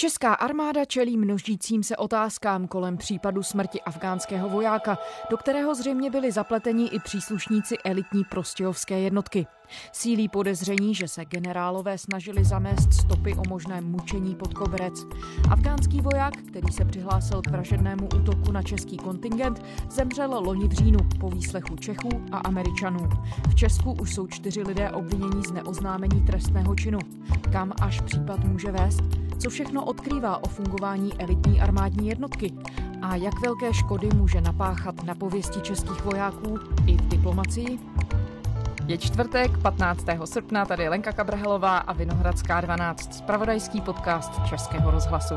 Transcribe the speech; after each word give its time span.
Česká 0.00 0.34
armáda 0.34 0.84
čelí 0.84 1.16
množícím 1.16 1.82
se 1.82 1.96
otázkám 1.96 2.66
kolem 2.66 2.96
případu 2.96 3.42
smrti 3.42 3.80
afgánského 3.80 4.48
vojáka, 4.48 4.98
do 5.30 5.36
kterého 5.36 5.74
zřejmě 5.74 6.10
byli 6.10 6.32
zapleteni 6.32 6.86
i 6.86 6.98
příslušníci 6.98 7.76
elitní 7.84 8.24
prostějovské 8.24 9.00
jednotky. 9.00 9.46
Sílí 9.92 10.28
podezření, 10.28 10.94
že 10.94 11.08
se 11.08 11.24
generálové 11.24 11.98
snažili 11.98 12.44
zamést 12.44 12.92
stopy 12.92 13.34
o 13.34 13.42
možném 13.48 13.84
mučení 13.84 14.34
pod 14.34 14.54
koberec. 14.54 14.94
Afgánský 15.50 16.00
voják, 16.00 16.36
který 16.36 16.72
se 16.72 16.84
přihlásil 16.84 17.42
k 17.42 17.50
vražednému 17.50 18.06
útoku 18.06 18.52
na 18.52 18.62
český 18.62 18.96
kontingent, 18.96 19.64
zemřel 19.90 20.40
loni 20.44 20.68
v 20.68 20.72
říjnu 20.72 20.98
po 21.20 21.28
výslechu 21.28 21.76
Čechů 21.76 22.08
a 22.32 22.38
Američanů. 22.38 23.08
V 23.48 23.54
Česku 23.54 23.92
už 23.92 24.14
jsou 24.14 24.26
čtyři 24.26 24.62
lidé 24.62 24.90
obvinění 24.90 25.42
z 25.48 25.52
neoznámení 25.52 26.20
trestného 26.26 26.74
činu. 26.74 26.98
Kam 27.52 27.72
až 27.82 28.00
případ 28.00 28.44
může 28.44 28.72
vést? 28.72 29.00
Co 29.42 29.50
všechno 29.50 29.84
odkrývá 29.90 30.42
o 30.44 30.48
fungování 30.48 31.12
elitní 31.18 31.60
armádní 31.60 32.08
jednotky? 32.08 32.52
A 33.02 33.16
jak 33.16 33.40
velké 33.40 33.74
škody 33.74 34.08
může 34.14 34.40
napáchat 34.40 35.04
na 35.04 35.14
pověsti 35.14 35.60
českých 35.60 36.04
vojáků 36.04 36.58
i 36.86 36.96
v 36.96 37.08
diplomacii? 37.08 37.78
Je 38.86 38.98
čtvrtek, 38.98 39.58
15. 39.58 40.04
srpna, 40.24 40.66
tady 40.66 40.88
Lenka 40.88 41.12
Kabrhelová 41.12 41.78
a 41.78 41.92
Vinohradská 41.92 42.60
12, 42.60 43.14
spravodajský 43.14 43.80
podcast 43.80 44.32
Českého 44.48 44.90
rozhlasu. 44.90 45.34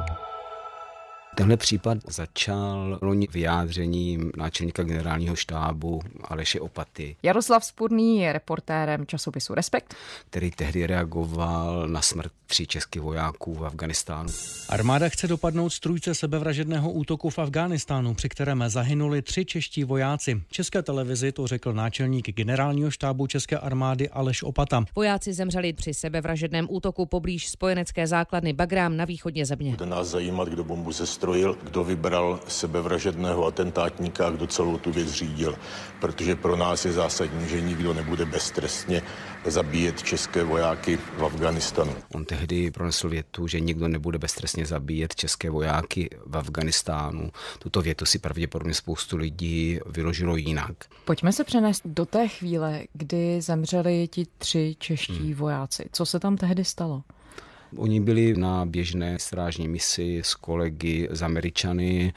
Tenhle 1.35 1.57
případ 1.57 1.97
začal 2.07 2.99
loni 3.01 3.27
vyjádřením 3.31 4.31
náčelníka 4.37 4.83
generálního 4.83 5.35
štábu 5.35 6.01
Aleše 6.23 6.59
Opaty. 6.59 7.15
Jaroslav 7.23 7.65
Spurný 7.65 8.19
je 8.19 8.33
reportérem 8.33 9.05
časopisu 9.05 9.53
Respekt, 9.53 9.95
který 10.29 10.51
tehdy 10.51 10.88
reagoval 10.88 11.88
na 11.88 12.01
smrt 12.01 12.31
tří 12.47 12.67
českých 12.67 13.01
vojáků 13.01 13.53
v 13.53 13.65
Afganistánu. 13.65 14.29
Armáda 14.69 15.09
chce 15.09 15.27
dopadnout 15.27 15.69
strůjce 15.69 16.15
sebevražedného 16.15 16.91
útoku 16.91 17.29
v 17.29 17.39
Afghánistánu, 17.39 18.13
při 18.13 18.29
kterém 18.29 18.63
zahynuli 18.67 19.21
tři 19.21 19.45
čeští 19.45 19.83
vojáci. 19.83 20.41
České 20.49 20.81
televizi 20.81 21.31
to 21.31 21.47
řekl 21.47 21.73
náčelník 21.73 22.30
generálního 22.36 22.91
štábu 22.91 23.27
České 23.27 23.58
armády 23.58 24.09
Aleš 24.09 24.43
Opata. 24.43 24.86
Vojáci 24.95 25.33
zemřeli 25.33 25.73
při 25.73 25.93
sebevražedném 25.93 26.67
útoku 26.69 27.05
poblíž 27.05 27.49
spojenecké 27.49 28.08
základny 28.08 28.53
Bagrám 28.53 28.97
na 28.97 29.05
východně 29.05 29.45
země. 29.45 29.71
Bude 29.71 29.86
nás 29.86 30.08
zajímat, 30.08 30.47
kdo 30.47 30.63
bombu 30.63 30.91
zestrojil, 31.23 31.57
kdo 31.63 31.83
vybral 31.83 32.39
sebevražedného 32.47 33.45
atentátníka 33.45 34.27
a 34.27 34.29
kdo 34.29 34.47
celou 34.47 34.77
tu 34.77 34.91
věc 34.91 35.07
řídil. 35.07 35.55
Protože 35.99 36.35
pro 36.35 36.55
nás 36.55 36.85
je 36.85 36.91
zásadní, 36.91 37.47
že 37.47 37.61
nikdo 37.61 37.93
nebude 37.93 38.25
beztrestně 38.25 39.02
zabíjet 39.45 40.03
české 40.03 40.43
vojáky 40.43 40.97
v 41.17 41.25
Afganistanu. 41.25 41.95
On 42.13 42.25
tehdy 42.25 42.71
pronesl 42.71 43.09
větu, 43.09 43.47
že 43.47 43.59
nikdo 43.59 43.88
nebude 43.88 44.17
beztrestně 44.17 44.65
zabíjet 44.65 45.15
české 45.15 45.49
vojáky 45.49 46.09
v 46.25 46.38
Afganistánu. 46.38 47.31
Tuto 47.59 47.81
větu 47.81 48.05
si 48.05 48.19
pravděpodobně 48.19 48.73
spoustu 48.73 49.17
lidí 49.17 49.80
vyložilo 49.85 50.35
jinak. 50.35 50.75
Pojďme 51.05 51.31
se 51.31 51.43
přenést 51.43 51.81
do 51.85 52.05
té 52.05 52.27
chvíle, 52.27 52.83
kdy 52.93 53.41
zemřeli 53.41 54.08
ti 54.08 54.27
tři 54.37 54.75
čeští 54.80 55.27
hmm. 55.27 55.33
vojáci. 55.33 55.85
Co 55.91 56.05
se 56.05 56.19
tam 56.19 56.37
tehdy 56.37 56.65
stalo? 56.65 57.03
Oni 57.77 57.99
byli 57.99 58.33
na 58.38 58.66
běžné 58.66 59.19
strážní 59.19 59.67
misi 59.67 60.21
s 60.23 60.35
kolegy 60.35 61.07
z 61.11 61.21
Američany 61.23 62.13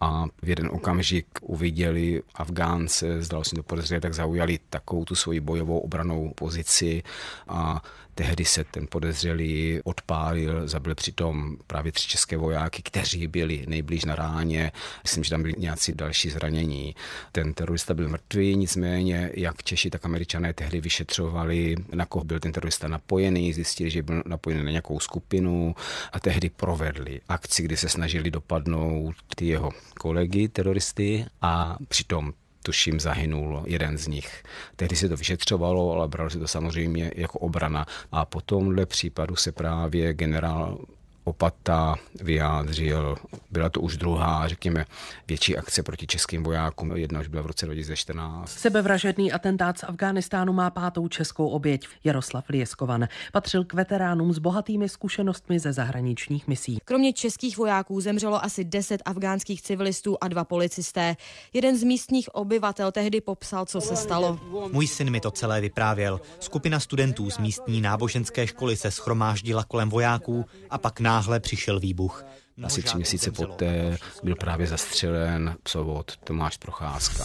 a 0.00 0.26
v 0.42 0.48
jeden 0.48 0.68
okamžik 0.72 1.26
uviděli 1.42 2.22
Afgánce, 2.34 3.22
zdalo 3.22 3.44
se 3.44 3.56
to 3.56 3.62
podezřelé, 3.62 4.00
tak 4.00 4.14
zaujali 4.14 4.58
takovou 4.70 5.04
tu 5.04 5.14
svoji 5.14 5.40
bojovou 5.40 5.78
obranou 5.78 6.32
pozici 6.34 7.02
a 7.48 7.82
tehdy 8.14 8.44
se 8.44 8.64
ten 8.64 8.86
podezřelý 8.90 9.80
odpálil, 9.84 10.68
zabil 10.68 10.94
přitom 10.94 11.56
právě 11.66 11.92
tři 11.92 12.08
české 12.08 12.36
vojáky, 12.36 12.82
kteří 12.82 13.26
byli 13.26 13.64
nejblíž 13.68 14.04
na 14.04 14.14
ráně. 14.14 14.72
Myslím, 15.02 15.24
že 15.24 15.30
tam 15.30 15.42
byli 15.42 15.54
nějací 15.58 15.92
další 15.92 16.30
zranění. 16.30 16.94
Ten 17.32 17.54
terorista 17.54 17.94
byl 17.94 18.08
mrtvý, 18.08 18.56
nicméně 18.56 19.30
jak 19.34 19.62
Češi, 19.62 19.90
tak 19.90 20.04
Američané 20.04 20.52
tehdy 20.52 20.80
vyšetřovali, 20.80 21.74
na 21.94 22.06
koho 22.06 22.24
byl 22.24 22.40
ten 22.40 22.52
terorista 22.52 22.88
napojený, 22.88 23.52
zjistili, 23.52 23.90
že 23.90 24.02
byl 24.02 24.22
napojený 24.26 24.64
na 24.64 24.70
nějakou 24.70 25.00
skupinu 25.00 25.74
a 26.12 26.20
tehdy 26.20 26.50
provedli 26.50 27.20
akci, 27.28 27.62
kdy 27.62 27.76
se 27.76 27.88
snažili 27.88 28.30
dopadnout 28.30 29.14
ty 29.36 29.46
jeho 29.46 29.70
kolegy 29.98 30.48
teroristy 30.48 31.26
a 31.42 31.76
přitom 31.88 32.32
tuším 32.62 33.00
zahynul 33.00 33.62
jeden 33.66 33.98
z 33.98 34.06
nich. 34.06 34.42
Tehdy 34.76 34.96
se 34.96 35.08
to 35.08 35.16
vyšetřovalo, 35.16 35.92
ale 35.92 36.08
bralo 36.08 36.30
se 36.30 36.38
to 36.38 36.48
samozřejmě 36.48 37.12
jako 37.16 37.38
obrana. 37.38 37.86
A 38.12 38.24
po 38.24 38.40
tomhle 38.40 38.86
případu 38.86 39.36
se 39.36 39.52
právě 39.52 40.14
generál 40.14 40.78
Opata 41.24 41.96
vyjádřil. 42.20 43.16
Byla 43.50 43.68
to 43.68 43.80
už 43.80 43.96
druhá, 43.96 44.48
řekněme, 44.48 44.84
větší 45.28 45.56
akce 45.56 45.82
proti 45.82 46.06
českým 46.06 46.42
vojákům. 46.42 46.96
Jedna 46.96 47.20
už 47.20 47.28
byla 47.28 47.42
v 47.42 47.46
roce 47.46 47.66
2014. 47.66 48.50
Sebevražedný 48.50 49.32
atentát 49.32 49.78
z 49.78 49.84
Afghánistánu 49.84 50.52
má 50.52 50.70
pátou 50.70 51.08
českou 51.08 51.48
oběť. 51.48 51.86
Jaroslav 52.04 52.48
Lieskovan 52.48 53.08
patřil 53.32 53.64
k 53.64 53.74
veteránům 53.74 54.32
s 54.32 54.38
bohatými 54.38 54.88
zkušenostmi 54.88 55.58
ze 55.58 55.72
zahraničních 55.72 56.48
misí. 56.48 56.78
Kromě 56.84 57.12
českých 57.12 57.58
vojáků 57.58 58.00
zemřelo 58.00 58.44
asi 58.44 58.64
10 58.64 59.02
afgánských 59.04 59.62
civilistů 59.62 60.16
a 60.20 60.28
dva 60.28 60.44
policisté. 60.44 61.16
Jeden 61.52 61.76
z 61.76 61.82
místních 61.82 62.34
obyvatel 62.34 62.92
tehdy 62.92 63.20
popsal, 63.20 63.66
co 63.66 63.80
se 63.80 63.96
stalo. 63.96 64.40
Můj 64.72 64.86
syn 64.86 65.10
mi 65.10 65.20
to 65.20 65.30
celé 65.30 65.60
vyprávěl. 65.60 66.20
Skupina 66.40 66.80
studentů 66.80 67.30
z 67.30 67.38
místní 67.38 67.80
náboženské 67.80 68.46
školy 68.46 68.76
se 68.76 68.90
schromáždila 68.90 69.64
kolem 69.64 69.90
vojáků 69.90 70.44
a 70.70 70.78
pak 70.78 71.00
náhle 71.10 71.40
přišel 71.40 71.80
výbuch. 71.80 72.24
Asi 72.62 72.82
tři 72.82 72.96
měsíce 72.96 73.32
poté 73.32 73.98
byl 74.22 74.36
právě 74.36 74.66
zastřelen 74.66 75.56
psovod 75.62 76.16
Tomáš 76.24 76.56
Procházka. 76.56 77.24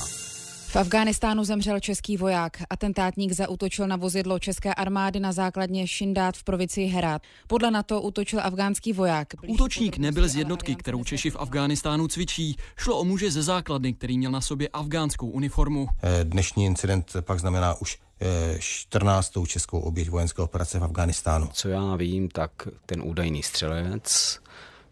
V 0.67 0.75
Afghánistánu 0.75 1.43
zemřel 1.43 1.79
český 1.79 2.17
voják. 2.17 2.57
Atentátník 2.69 3.31
zautočil 3.31 3.87
na 3.87 3.95
vozidlo 3.95 4.39
české 4.39 4.73
armády 4.73 5.19
na 5.19 5.31
základně 5.31 5.87
Šindát 5.87 6.37
v 6.37 6.43
provincii 6.43 6.87
Herát. 6.87 7.21
Podle 7.47 7.71
NATO 7.71 8.01
útočil 8.01 8.39
afgánský 8.43 8.93
voják. 8.93 9.27
Útočník 9.47 9.97
nebyl 9.97 10.27
z 10.27 10.35
jednotky, 10.35 10.75
kterou 10.75 11.03
Češi 11.03 11.29
v 11.29 11.35
Afghánistánu 11.39 12.07
cvičí. 12.07 12.55
Šlo 12.77 12.99
o 12.99 13.03
muže 13.03 13.31
ze 13.31 13.43
základny, 13.43 13.93
který 13.93 14.17
měl 14.17 14.31
na 14.31 14.41
sobě 14.41 14.69
afgánskou 14.73 15.27
uniformu. 15.27 15.87
Eh, 16.03 16.23
dnešní 16.23 16.65
incident 16.65 17.13
pak 17.21 17.39
znamená 17.39 17.73
už 17.81 17.97
14. 18.59 19.43
Eh, 19.43 19.47
českou 19.47 19.79
oběť 19.79 20.09
vojenské 20.09 20.41
operace 20.41 20.79
v 20.79 20.83
Afghánistánu. 20.83 21.49
Co 21.53 21.69
já 21.69 21.95
vím, 21.95 22.29
tak 22.29 22.51
ten 22.85 23.01
údajný 23.03 23.43
střelec, 23.43 24.39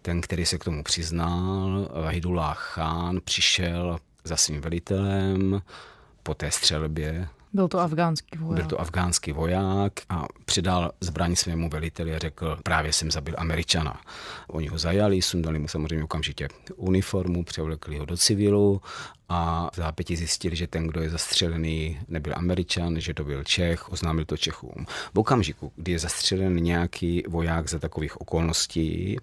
ten, 0.02 0.22
který 0.22 0.46
se 0.46 0.58
k 0.58 0.64
tomu 0.64 0.84
přiznal, 0.84 1.90
Vahidullah 2.04 2.72
Khan, 2.74 3.20
přišel 3.24 4.00
za 4.24 4.38
svým 4.38 4.62
velitelem 4.62 5.62
po 6.24 6.34
té 6.34 6.52
střelbě. 6.52 7.28
Byl 7.54 7.68
to 7.68 7.80
afgánský 7.80 8.38
voják. 8.38 8.56
Byl 8.56 8.70
to 8.70 8.82
afgánský 8.82 9.32
voják 9.32 9.94
a 10.10 10.26
přidal 10.46 10.92
zbraň 11.02 11.36
svému 11.36 11.70
veliteli 11.70 12.16
a 12.16 12.20
řekl, 12.20 12.58
právě 12.64 12.94
jsem 12.94 13.12
zabil 13.12 13.36
Američana. 13.38 14.02
Oni 14.48 14.68
ho 14.68 14.78
zajali, 14.78 15.22
sundali 15.22 15.60
mu 15.60 15.68
samozřejmě 15.68 16.04
okamžitě 16.04 16.48
uniformu, 16.76 17.44
převlekli 17.44 17.98
ho 17.98 18.06
do 18.06 18.18
civilu 18.18 18.82
a 19.34 19.70
v 19.74 19.76
zápěti 19.76 20.16
zjistili, 20.16 20.56
že 20.56 20.68
ten, 20.68 20.88
kdo 20.88 21.02
je 21.02 21.10
zastřelený, 21.10 22.00
nebyl 22.08 22.34
Američan, 22.36 23.00
že 23.00 23.14
to 23.14 23.24
byl 23.24 23.44
Čech, 23.44 23.92
oznámil 23.92 24.26
to 24.26 24.38
Čechům. 24.38 24.86
V 25.14 25.20
okamžiku, 25.20 25.72
kdy 25.76 25.92
je 25.92 26.00
zastřelen 26.00 26.56
nějaký 26.56 27.24
voják 27.28 27.70
za 27.70 27.80
takových 27.80 28.22
okolností, 28.22 29.18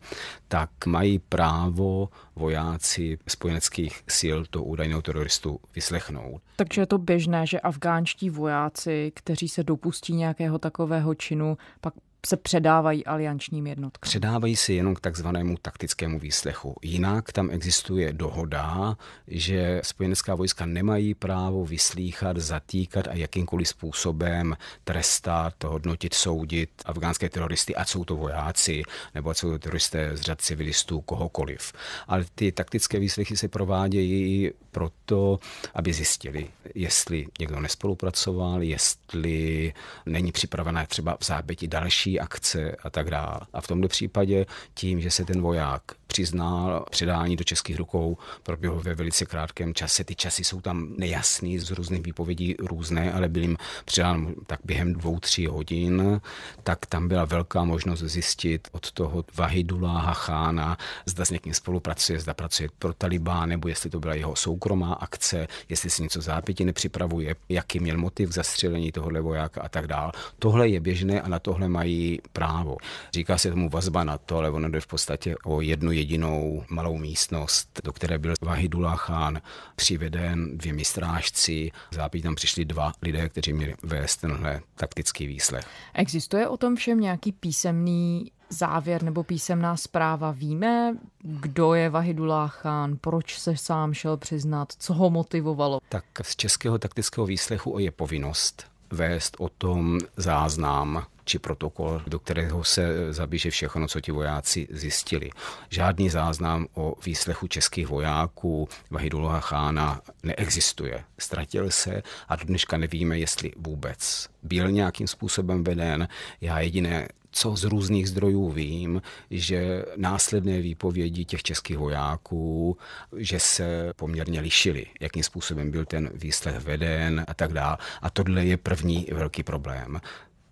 tak 0.49 0.71
mají 0.87 1.19
právo 1.19 2.09
vojáci 2.37 3.19
spojeneckých 3.29 4.03
sil 4.19 4.39
to 4.51 4.65
údajného 4.65 5.03
teroristu 5.03 5.61
vyslechnout. 5.75 6.43
Takže 6.57 6.81
je 6.81 6.87
to 6.87 6.99
běžné, 6.99 7.47
že 7.47 7.61
afgánští 7.61 8.31
vojáci, 8.31 9.13
kteří 9.15 9.49
se 9.49 9.65
dopustí 9.65 10.15
nějakého 10.15 10.59
takového 10.59 11.15
činu, 11.15 11.59
pak 11.81 11.95
se 12.27 12.37
předávají 12.37 13.07
aliančním 13.07 13.67
jednotkám? 13.67 14.09
Předávají 14.09 14.57
se 14.57 14.73
jenom 14.73 14.95
k 14.95 15.01
takzvanému 15.01 15.57
taktickému 15.63 16.19
výslechu. 16.19 16.77
Jinak 16.83 17.33
tam 17.33 17.51
existuje 17.51 18.13
dohoda, 18.13 18.97
že 19.27 19.81
spojenecká 19.85 20.35
vojska 20.35 20.67
nemají 20.67 21.15
právo 21.15 21.65
vyslíchat, 21.65 22.37
zatýkat 22.37 23.09
a 23.09 23.15
jakýmkoliv 23.15 23.69
způsobem 23.69 24.57
trestat, 24.85 25.65
hodnotit, 25.65 26.15
soudit 26.15 26.71
afgánské 26.85 27.29
teroristy, 27.29 27.77
ať 27.77 27.89
jsou 27.89 28.05
to 28.05 28.17
vojáci, 28.17 28.83
nebo 29.15 29.31
ať 29.31 29.37
jsou 29.37 29.51
to 29.51 29.59
teroristé 29.59 30.17
z 30.17 30.21
řad 30.21 30.41
civilistů, 30.41 31.01
kohokoliv. 31.01 31.73
Ale 32.09 32.25
ty 32.35 32.53
taktické 32.53 32.99
výslechy 32.99 33.37
se 33.37 33.49
provádějí 33.49 34.51
proto, 34.71 35.39
aby 35.75 35.93
zjistili, 35.93 36.49
jestli 36.75 37.27
někdo 37.41 37.61
nespolupracoval, 37.61 38.63
jestli 38.63 39.73
není 40.07 40.33
připravená 40.33 40.87
třeba 40.87 41.17
v 41.21 41.25
záběti 41.25 41.69
další 41.69 42.10
další 42.11 42.21
akce 42.21 42.77
a 42.83 42.91
tak 42.91 43.11
dále. 43.11 43.41
A 43.53 43.61
v 43.61 43.67
tomto 43.67 43.89
případě 43.89 44.47
tím, 44.75 45.01
že 45.01 45.11
se 45.11 45.25
ten 45.25 45.41
voják 45.41 45.83
přiznal 46.11 46.85
předání 46.91 47.37
do 47.37 47.45
českých 47.45 47.79
rukou, 47.79 48.19
proběhlo 48.43 48.81
ve 48.81 48.95
velice 48.95 49.27
krátkém 49.27 49.75
čase. 49.75 50.05
Ty 50.05 50.15
časy 50.15 50.45
jsou 50.45 50.61
tam 50.61 50.95
nejasný, 50.97 51.59
z 51.59 51.71
různých 51.71 52.03
výpovědí 52.03 52.57
různé, 52.59 53.13
ale 53.13 53.29
byl 53.29 53.43
jim 53.43 53.57
předán 53.85 54.35
tak 54.47 54.61
během 54.65 54.93
dvou, 54.93 55.19
tří 55.21 55.47
hodin, 55.47 56.21
tak 56.63 56.87
tam 56.87 57.09
byla 57.09 57.25
velká 57.25 57.65
možnost 57.65 58.03
zjistit 58.03 58.69
od 58.73 58.93
toho 58.93 59.25
Vahidula 59.37 60.13
Chána, 60.13 60.77
zda 61.07 61.25
s 61.25 61.31
někým 61.31 61.55
spolupracuje, 61.55 62.21
zda 62.21 62.35
pracuje 62.35 62.69
pro 62.79 62.93
Talibán, 62.93 63.49
nebo 63.49 63.69
jestli 63.69 63.91
to 63.91 64.01
byla 64.01 64.15
jeho 64.15 64.37
soukromá 64.37 64.93
akce, 64.93 65.47
jestli 65.69 65.91
si 65.91 66.03
něco 66.03 66.21
zápětí 66.21 66.65
nepřipravuje, 66.65 67.35
jaký 67.49 67.81
měl 67.81 67.99
motiv 67.99 68.31
k 68.31 68.33
zastřelení 68.33 68.93
tohohle 68.93 69.21
vojáka 69.21 69.61
a 69.63 69.69
tak 69.69 69.87
dál. 69.87 70.13
Tohle 70.39 70.69
je 70.69 70.81
běžné 70.81 71.21
a 71.21 71.29
na 71.29 71.39
tohle 71.39 71.69
mají 71.69 72.21
právo. 72.33 72.77
Říká 73.15 73.39
se 73.39 73.51
tomu 73.51 73.69
vazba 73.69 74.05
na 74.05 74.19
to, 74.19 74.37
ale 74.37 74.51
ono 74.51 74.69
jde 74.69 74.81
v 74.81 74.87
podstatě 74.87 75.37
o 75.45 75.61
jednu 75.61 75.93
jedinou 76.01 76.65
malou 76.69 76.99
místnost, 76.99 77.81
do 77.85 77.93
které 77.93 78.19
byl 78.19 78.35
Vahidullah 78.43 79.07
Khan 79.07 79.41
přiveden 79.77 80.59
dvěmi 80.59 80.85
strážci. 80.85 81.71
Zápětí 81.91 82.23
tam 82.23 82.35
přišli 82.35 82.65
dva 82.65 82.93
lidé, 83.03 83.29
kteří 83.29 83.53
měli 83.53 83.75
vést 83.83 84.17
tenhle 84.17 84.61
taktický 84.75 85.27
výslech. 85.27 85.65
Existuje 85.95 86.49
o 86.49 86.57
tom 86.57 86.77
všem 86.77 87.01
nějaký 87.01 87.33
písemný 87.33 88.33
závěr 88.51 89.03
nebo 89.03 89.23
písemná 89.23 89.77
zpráva? 89.77 90.31
Víme, 90.31 90.97
kdo 91.23 91.75
je 91.75 91.91
Vahidullah 91.91 92.61
Khan, 92.63 92.97
proč 93.01 93.39
se 93.39 93.57
sám 93.57 93.95
šel 93.95 94.17
přiznat, 94.17 94.73
co 94.79 94.95
ho 94.95 95.11
motivovalo? 95.11 95.81
Tak 95.89 96.05
z 96.23 96.37
českého 96.37 96.79
taktického 96.79 97.27
výslechu 97.27 97.79
je 97.79 97.91
povinnost 97.91 98.67
vést 98.91 99.37
o 99.39 99.49
tom 99.49 99.99
záznam 100.17 101.07
či 101.31 101.39
protokol, 101.39 102.03
do 102.07 102.19
kterého 102.19 102.65
se 102.65 103.13
zabíže 103.13 103.51
všechno, 103.51 103.89
co 103.89 104.01
ti 104.01 104.13
vojáci 104.13 104.69
zjistili. 104.71 105.31
Žádný 105.69 106.11
záznam 106.11 106.67
o 106.75 106.95
výslechu 107.07 107.47
českých 107.47 107.87
vojáků 107.87 108.69
Vahidullah 108.91 109.45
Chána 109.45 110.01
neexistuje. 110.23 111.05
Ztratil 111.19 111.71
se 111.71 112.03
a 112.29 112.37
do 112.37 112.45
dneška 112.45 112.77
nevíme, 112.77 113.19
jestli 113.19 113.53
vůbec 113.57 114.29
byl 114.43 114.71
nějakým 114.71 115.07
způsobem 115.07 115.65
veden. 115.65 116.09
Já 116.41 116.61
jediné, 116.61 117.09
co 117.31 117.57
z 117.57 117.65
různých 117.65 118.09
zdrojů 118.09 118.51
vím, 118.51 119.03
že 119.31 119.85
následné 119.97 120.61
výpovědi 120.61 121.25
těch 121.25 121.43
českých 121.43 121.79
vojáků, 121.79 122.77
že 123.17 123.41
se 123.41 123.93
poměrně 123.97 124.41
lišily, 124.41 124.87
jakým 125.01 125.23
způsobem 125.23 125.71
byl 125.71 125.85
ten 125.85 126.11
výslech 126.15 126.59
veden 126.59 127.25
a 127.29 127.35
tak 127.35 127.53
dále. 127.53 127.77
A 128.03 128.11
tohle 128.11 128.45
je 128.45 128.57
první 128.57 129.07
velký 129.13 129.43
problém. 129.43 130.01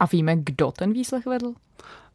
A 0.00 0.06
víme, 0.06 0.36
kdo 0.36 0.72
ten 0.72 0.92
výslech 0.92 1.26
vedl? 1.26 1.54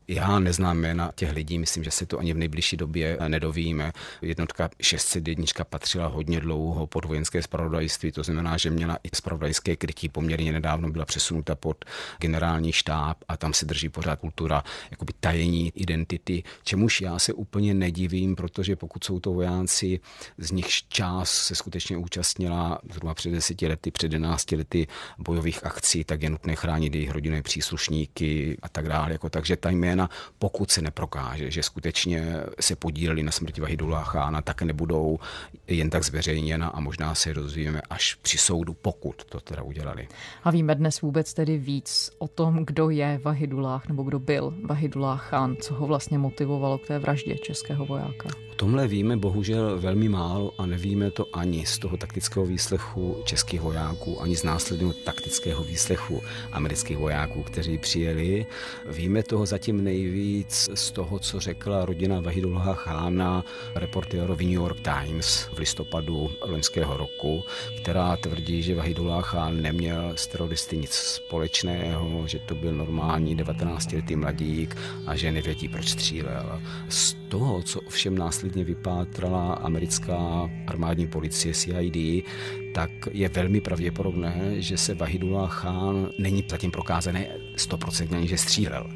Já 0.07 0.39
neznám 0.39 0.77
jména 0.77 1.11
těch 1.15 1.31
lidí, 1.33 1.59
myslím, 1.59 1.83
že 1.83 1.91
se 1.91 2.05
to 2.05 2.19
ani 2.19 2.33
v 2.33 2.37
nejbližší 2.37 2.77
době 2.77 3.17
nedovíme. 3.27 3.91
Jednotka 4.21 4.69
601 4.81 5.45
patřila 5.69 6.07
hodně 6.07 6.39
dlouho 6.39 6.87
pod 6.87 7.05
vojenské 7.05 7.41
spravodajství, 7.41 8.11
to 8.11 8.23
znamená, 8.23 8.57
že 8.57 8.69
měla 8.69 8.97
i 9.03 9.09
spravodajské 9.15 9.75
krytí. 9.75 10.09
Poměrně 10.09 10.51
nedávno 10.51 10.89
byla 10.89 11.05
přesunuta 11.05 11.55
pod 11.55 11.85
generální 12.19 12.71
štáb 12.71 13.17
a 13.27 13.37
tam 13.37 13.53
se 13.53 13.65
drží 13.65 13.89
pořád 13.89 14.19
kultura 14.19 14.63
jakoby 14.91 15.13
tajení 15.19 15.71
identity, 15.75 16.43
čemuž 16.63 17.01
já 17.01 17.19
se 17.19 17.33
úplně 17.33 17.73
nedivím, 17.73 18.35
protože 18.35 18.75
pokud 18.75 19.03
jsou 19.03 19.19
to 19.19 19.33
vojáci, 19.33 19.99
z 20.37 20.51
nich 20.51 20.67
část 20.87 21.31
se 21.31 21.55
skutečně 21.55 21.97
účastnila 21.97 22.79
zhruba 22.91 23.13
před 23.13 23.29
deseti 23.29 23.67
lety, 23.67 23.91
před 23.91 24.13
11 24.13 24.51
lety 24.51 24.87
bojových 25.17 25.65
akcí, 25.65 26.03
tak 26.03 26.21
je 26.21 26.29
nutné 26.29 26.55
chránit 26.55 26.95
jejich 26.95 27.11
rodinné 27.11 27.41
příslušníky 27.41 28.57
a 28.61 28.69
tak 28.69 28.87
dále. 28.87 29.11
Jako, 29.11 29.29
takže 29.29 29.57
ta 29.57 29.69
jména, 29.93 30.09
pokud 30.39 30.71
se 30.71 30.81
neprokáže, 30.81 31.51
že 31.51 31.63
skutečně 31.63 32.35
se 32.59 32.75
podíleli 32.75 33.23
na 33.23 33.31
smrti 33.31 33.61
Vahidula 33.61 34.03
Chána, 34.03 34.41
tak 34.41 34.61
nebudou 34.61 35.19
jen 35.67 35.89
tak 35.89 36.03
zveřejněna 36.03 36.67
a 36.67 36.79
možná 36.79 37.15
se 37.15 37.33
dozvíme 37.33 37.81
až 37.89 38.15
při 38.21 38.37
soudu, 38.37 38.73
pokud 38.73 39.23
to 39.23 39.39
teda 39.39 39.61
udělali. 39.63 40.07
A 40.43 40.51
víme 40.51 40.75
dnes 40.75 41.01
vůbec 41.01 41.33
tedy 41.33 41.57
víc 41.57 42.11
o 42.17 42.27
tom, 42.27 42.65
kdo 42.65 42.89
je 42.89 43.19
Vahidullah 43.23 43.87
nebo 43.87 44.03
kdo 44.03 44.19
byl 44.19 44.53
Vahidullah 44.65 45.29
Khan, 45.29 45.55
co 45.61 45.73
ho 45.73 45.87
vlastně 45.87 46.17
motivovalo 46.17 46.77
k 46.77 46.87
té 46.87 46.99
vraždě 46.99 47.35
českého 47.35 47.85
vojáka? 47.85 48.29
O 48.53 48.55
tomhle 48.55 48.87
víme 48.87 49.17
bohužel 49.17 49.79
velmi 49.79 50.09
málo 50.09 50.51
a 50.57 50.65
nevíme 50.65 51.11
to 51.11 51.25
ani 51.33 51.65
z 51.65 51.79
toho 51.79 51.97
taktického 51.97 52.45
výslechu 52.45 53.17
českých 53.25 53.61
vojáků, 53.61 54.21
ani 54.21 54.35
z 54.35 54.43
následného 54.43 54.93
taktického 54.93 55.63
výslechu 55.63 56.21
amerických 56.51 56.97
vojáků, 56.97 57.43
kteří 57.43 57.77
přijeli. 57.77 58.45
Víme 58.89 59.23
toho 59.23 59.45
zatím 59.45 59.82
nejvíc 59.83 60.69
z 60.73 60.91
toho, 60.91 61.19
co 61.19 61.39
řekla 61.39 61.85
rodina 61.85 62.21
Vahidullah 62.21 62.77
Chána 62.77 63.45
reportérovi 63.75 64.45
New 64.45 64.53
York 64.53 64.77
Times 64.79 65.49
v 65.53 65.59
listopadu 65.59 66.31
loňského 66.41 66.97
roku, 66.97 67.43
která 67.81 68.17
tvrdí, 68.17 68.63
že 68.63 68.75
Vahidullah 68.75 69.25
Chán 69.25 69.61
neměl 69.61 70.13
s 70.15 70.27
teroristy 70.27 70.77
nic 70.77 70.93
společného, 70.93 72.27
že 72.27 72.39
to 72.39 72.55
byl 72.55 72.73
normální 72.73 73.37
19-letý 73.37 74.15
mladík 74.15 74.75
a 75.05 75.15
že 75.15 75.31
nevědí, 75.31 75.67
proč 75.67 75.89
střílel. 75.89 76.61
Z 76.89 77.13
toho, 77.29 77.63
co 77.63 77.81
ovšem 77.81 78.17
následně 78.17 78.63
vypátrala 78.63 79.53
americká 79.53 80.49
armádní 80.67 81.07
policie 81.07 81.53
CID, 81.53 82.25
tak 82.73 82.91
je 83.11 83.29
velmi 83.29 83.61
pravděpodobné, 83.61 84.61
že 84.61 84.77
se 84.77 84.93
Vahidullah 84.93 85.61
Khan 85.61 86.09
není 86.17 86.43
zatím 86.49 86.71
prokázané 86.71 87.27
100% 87.57 88.23
že 88.25 88.37
střílel. 88.37 88.89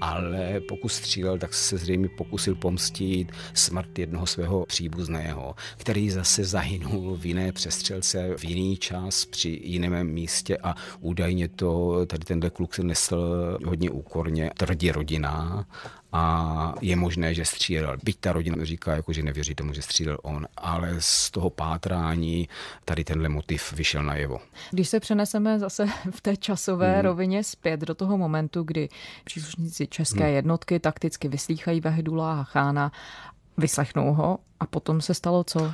Ale 0.00 0.60
pokud 0.68 0.88
střílel, 0.88 1.38
tak 1.38 1.54
se 1.54 1.78
zřejmě 1.78 2.08
pokusil 2.08 2.54
pomstit 2.54 3.32
smrt 3.54 3.98
jednoho 3.98 4.26
svého 4.26 4.66
příbuzného, 4.66 5.54
který 5.76 6.10
zase 6.10 6.44
zahynul 6.44 7.16
v 7.16 7.26
jiné 7.26 7.52
přestřelce 7.52 8.34
v 8.36 8.44
jiný 8.44 8.76
čas 8.76 9.24
při 9.24 9.60
jiném 9.64 10.06
místě 10.06 10.58
a 10.62 10.74
údajně 11.00 11.48
to 11.48 12.00
tady 12.06 12.24
tenhle 12.24 12.50
kluk 12.50 12.74
se 12.74 12.82
nesl 12.82 13.58
hodně 13.64 13.90
úkorně, 13.90 14.50
tvrdí 14.56 14.92
rodina 14.92 15.66
a 16.12 16.74
je 16.80 16.96
možné, 16.96 17.34
že 17.34 17.44
střílel. 17.44 17.96
Byť 18.04 18.16
ta 18.20 18.32
rodina 18.32 18.64
říká, 18.64 18.96
jako, 18.96 19.12
že 19.12 19.22
nevěří 19.22 19.54
tomu, 19.54 19.72
že 19.72 19.82
střílel 19.82 20.18
on, 20.22 20.46
ale 20.56 20.94
z 20.98 21.30
toho 21.30 21.50
pátrání 21.50 22.48
tady 22.84 23.04
tenhle 23.04 23.28
motiv 23.28 23.72
vyšel 23.72 24.02
najevo. 24.02 24.40
Když 24.70 24.88
se 24.88 25.00
přeneseme 25.00 25.58
zase 25.58 25.86
v 26.10 26.20
té 26.20 26.36
časové 26.36 26.92
hmm. 26.92 27.02
rovině 27.02 27.44
zpět 27.44 27.80
do 27.80 27.94
toho 27.94 28.18
momentu, 28.18 28.62
kdy 28.62 28.88
příslušníci 29.24 29.86
české 29.86 30.24
hmm. 30.24 30.34
jednotky 30.34 30.80
takticky 30.80 31.28
vyslýchají 31.28 31.80
Vahidula 31.80 32.40
a 32.40 32.44
Chána, 32.44 32.92
vyslechnou 33.56 34.14
ho 34.14 34.38
a 34.60 34.66
potom 34.66 35.00
se 35.00 35.14
stalo 35.14 35.44
co? 35.44 35.72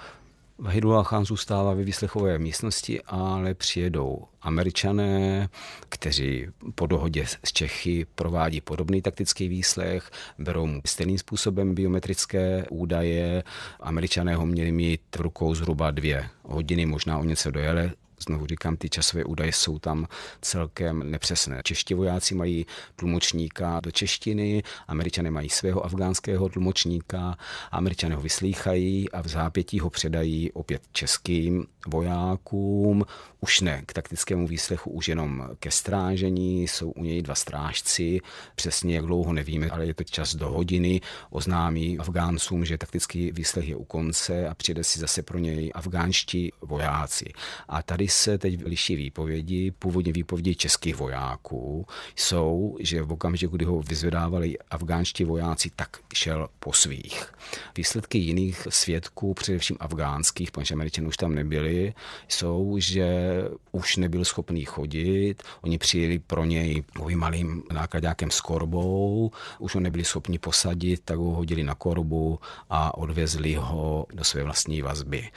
Vahidullah 0.60 1.06
Khan 1.06 1.24
zůstává 1.24 1.74
ve 1.74 1.84
výslechové 1.84 2.38
místnosti, 2.38 3.02
ale 3.02 3.54
přijedou 3.54 4.24
američané, 4.42 5.48
kteří 5.88 6.46
po 6.74 6.86
dohodě 6.86 7.26
s 7.26 7.52
Čechy 7.52 8.06
provádí 8.14 8.60
podobný 8.60 9.02
taktický 9.02 9.48
výslech, 9.48 10.10
berou 10.38 10.66
mu 10.66 10.80
stejným 10.86 11.18
způsobem 11.18 11.74
biometrické 11.74 12.64
údaje. 12.70 13.44
Američané 13.80 14.34
ho 14.34 14.46
měli 14.46 14.72
mít 14.72 15.00
v 15.16 15.20
rukou 15.20 15.54
zhruba 15.54 15.90
dvě 15.90 16.28
hodiny, 16.42 16.86
možná 16.86 17.18
o 17.18 17.24
něco 17.24 17.50
dojele, 17.50 17.92
Znovu 18.26 18.46
říkám, 18.46 18.76
ty 18.76 18.88
časové 18.88 19.24
údaje 19.24 19.52
jsou 19.52 19.78
tam 19.78 20.06
celkem 20.40 21.10
nepřesné. 21.10 21.60
Čeští 21.64 21.94
vojáci 21.94 22.34
mají 22.34 22.66
tlumočníka 22.96 23.80
do 23.80 23.90
češtiny, 23.90 24.62
američané 24.88 25.30
mají 25.30 25.48
svého 25.48 25.84
afgánského 25.84 26.48
tlumočníka, 26.48 27.36
američané 27.70 28.14
ho 28.14 28.22
vyslýchají 28.22 29.10
a 29.10 29.22
v 29.22 29.28
zápětí 29.28 29.80
ho 29.80 29.90
předají 29.90 30.52
opět 30.52 30.82
českým 30.92 31.66
vojákům, 31.86 33.04
už 33.40 33.60
ne 33.60 33.82
k 33.86 33.92
taktickému 33.92 34.46
výslechu, 34.46 34.90
už 34.90 35.08
jenom 35.08 35.48
ke 35.58 35.70
strážení, 35.70 36.68
jsou 36.68 36.90
u 36.90 37.04
něj 37.04 37.22
dva 37.22 37.34
strážci, 37.34 38.20
přesně 38.54 38.96
jak 38.96 39.04
dlouho 39.04 39.32
nevíme, 39.32 39.70
ale 39.70 39.86
je 39.86 39.94
to 39.94 40.04
čas 40.04 40.34
do 40.34 40.48
hodiny, 40.48 41.00
oznámí 41.30 41.98
Afgáncům, 41.98 42.64
že 42.64 42.78
taktický 42.78 43.32
výslech 43.32 43.68
je 43.68 43.76
u 43.76 43.84
konce 43.84 44.48
a 44.48 44.54
přijde 44.54 44.84
si 44.84 45.00
zase 45.00 45.22
pro 45.22 45.38
něj 45.38 45.70
afgánští 45.74 46.52
vojáci. 46.60 47.24
A 47.68 47.82
tady 47.82 48.07
se 48.08 48.38
teď 48.38 48.64
liší 48.64 48.96
výpovědi. 48.96 49.70
Původně 49.70 50.12
výpovědi 50.12 50.54
českých 50.54 50.96
vojáků 50.96 51.86
jsou, 52.16 52.76
že 52.80 53.02
v 53.02 53.12
okamžiku, 53.12 53.56
kdy 53.56 53.64
ho 53.64 53.82
vyzvedávali 53.82 54.58
afgánští 54.70 55.24
vojáci, 55.24 55.70
tak 55.76 55.96
šel 56.14 56.48
po 56.58 56.72
svých. 56.72 57.32
Výsledky 57.76 58.18
jiných 58.18 58.68
svědků, 58.70 59.34
především 59.34 59.76
afgánských, 59.80 60.50
protože 60.50 60.74
američané 60.74 61.08
už 61.08 61.16
tam 61.16 61.34
nebyli, 61.34 61.94
jsou, 62.28 62.76
že 62.78 63.08
už 63.72 63.96
nebyl 63.96 64.24
schopný 64.24 64.64
chodit. 64.64 65.42
Oni 65.60 65.78
přijeli 65.78 66.18
pro 66.18 66.44
něj 66.44 66.84
malým 67.14 67.62
nákladňákem 67.72 68.30
s 68.30 68.40
korbou, 68.40 69.30
už 69.58 69.74
ho 69.74 69.80
nebyli 69.80 70.04
schopni 70.04 70.38
posadit, 70.38 71.00
tak 71.04 71.18
ho 71.18 71.30
hodili 71.30 71.62
na 71.62 71.74
korbu 71.74 72.38
a 72.70 72.98
odvezli 72.98 73.54
ho 73.54 74.06
do 74.12 74.24
své 74.24 74.44
vlastní 74.44 74.82
vazby 74.82 75.30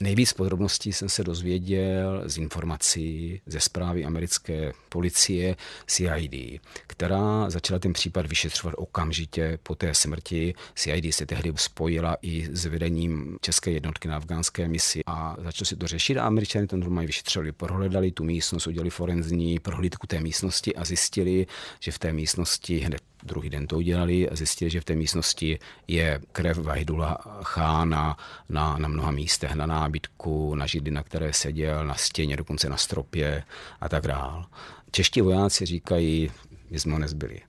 Nejvíc 0.00 0.32
podrobností 0.32 0.92
jsem 0.92 1.08
se 1.08 1.24
dozvěděl 1.24 2.22
z 2.26 2.38
informací 2.38 3.40
ze 3.46 3.60
zprávy 3.60 4.04
americké 4.04 4.72
policie 4.88 5.56
CID, 5.86 6.60
která 6.86 7.50
začala 7.50 7.78
ten 7.78 7.92
případ 7.92 8.26
vyšetřovat 8.26 8.74
okamžitě 8.78 9.58
po 9.62 9.74
té 9.74 9.94
smrti. 9.94 10.54
CID 10.74 11.14
se 11.14 11.26
tehdy 11.26 11.52
spojila 11.56 12.16
i 12.22 12.48
s 12.52 12.64
vedením 12.64 13.38
české 13.40 13.70
jednotky 13.70 14.08
na 14.08 14.16
afgánské 14.16 14.68
misi 14.68 15.00
a 15.06 15.36
začalo 15.38 15.66
si 15.66 15.76
to 15.76 15.86
řešit 15.86 16.18
a 16.18 16.26
američané 16.26 16.66
to 16.66 16.76
normálně 16.76 17.06
vyšetřovali. 17.06 17.52
Prohledali 17.52 18.10
tu 18.10 18.24
místnost, 18.24 18.66
udělali 18.66 18.90
forenzní 18.90 19.58
prohlídku 19.58 20.06
té 20.06 20.20
místnosti 20.20 20.74
a 20.74 20.84
zjistili, 20.84 21.46
že 21.80 21.92
v 21.92 21.98
té 21.98 22.12
místnosti 22.12 22.78
hned 22.78 23.00
druhý 23.22 23.50
den 23.50 23.66
to 23.66 23.76
udělali 23.76 24.30
a 24.30 24.36
zjistili, 24.36 24.70
že 24.70 24.80
v 24.80 24.84
té 24.84 24.94
místnosti 24.94 25.58
je 25.88 26.20
krev 26.32 26.58
Vahidula 26.58 27.18
Chána 27.42 28.16
na, 28.48 28.78
na 28.78 28.88
mnoha 28.88 29.10
místech, 29.10 29.54
na 29.54 29.66
nábytku, 29.66 30.54
na 30.54 30.66
židli, 30.66 30.90
na 30.90 31.02
které 31.02 31.32
seděl, 31.32 31.86
na 31.86 31.94
stěně, 31.94 32.36
dokonce 32.36 32.68
na 32.68 32.76
stropě 32.76 33.42
a 33.80 33.88
tak 33.88 34.06
dál. 34.06 34.46
Čeští 34.90 35.20
vojáci 35.20 35.66
říkají, 35.66 36.30
my 36.70 36.80
jsme 36.80 36.92
ho 36.92 36.98
nezbyli. 36.98 37.40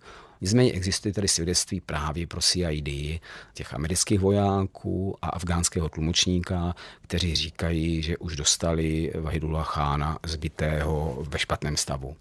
Nicméně 0.41 0.71
existuje 0.71 1.13
tady 1.13 1.27
svědectví 1.27 1.81
právě 1.81 2.27
pro 2.27 2.41
CID 2.41 2.89
těch 3.53 3.73
amerických 3.73 4.19
vojáků 4.19 5.17
a 5.21 5.27
afgánského 5.27 5.89
tlumočníka, 5.89 6.75
kteří 7.01 7.35
říkají, 7.35 8.01
že 8.01 8.17
už 8.17 8.35
dostali 8.35 9.11
Vahidula 9.19 9.63
Chána 9.63 10.19
zbytého 10.25 11.25
ve 11.29 11.39
špatném 11.39 11.77
stavu 11.77 12.15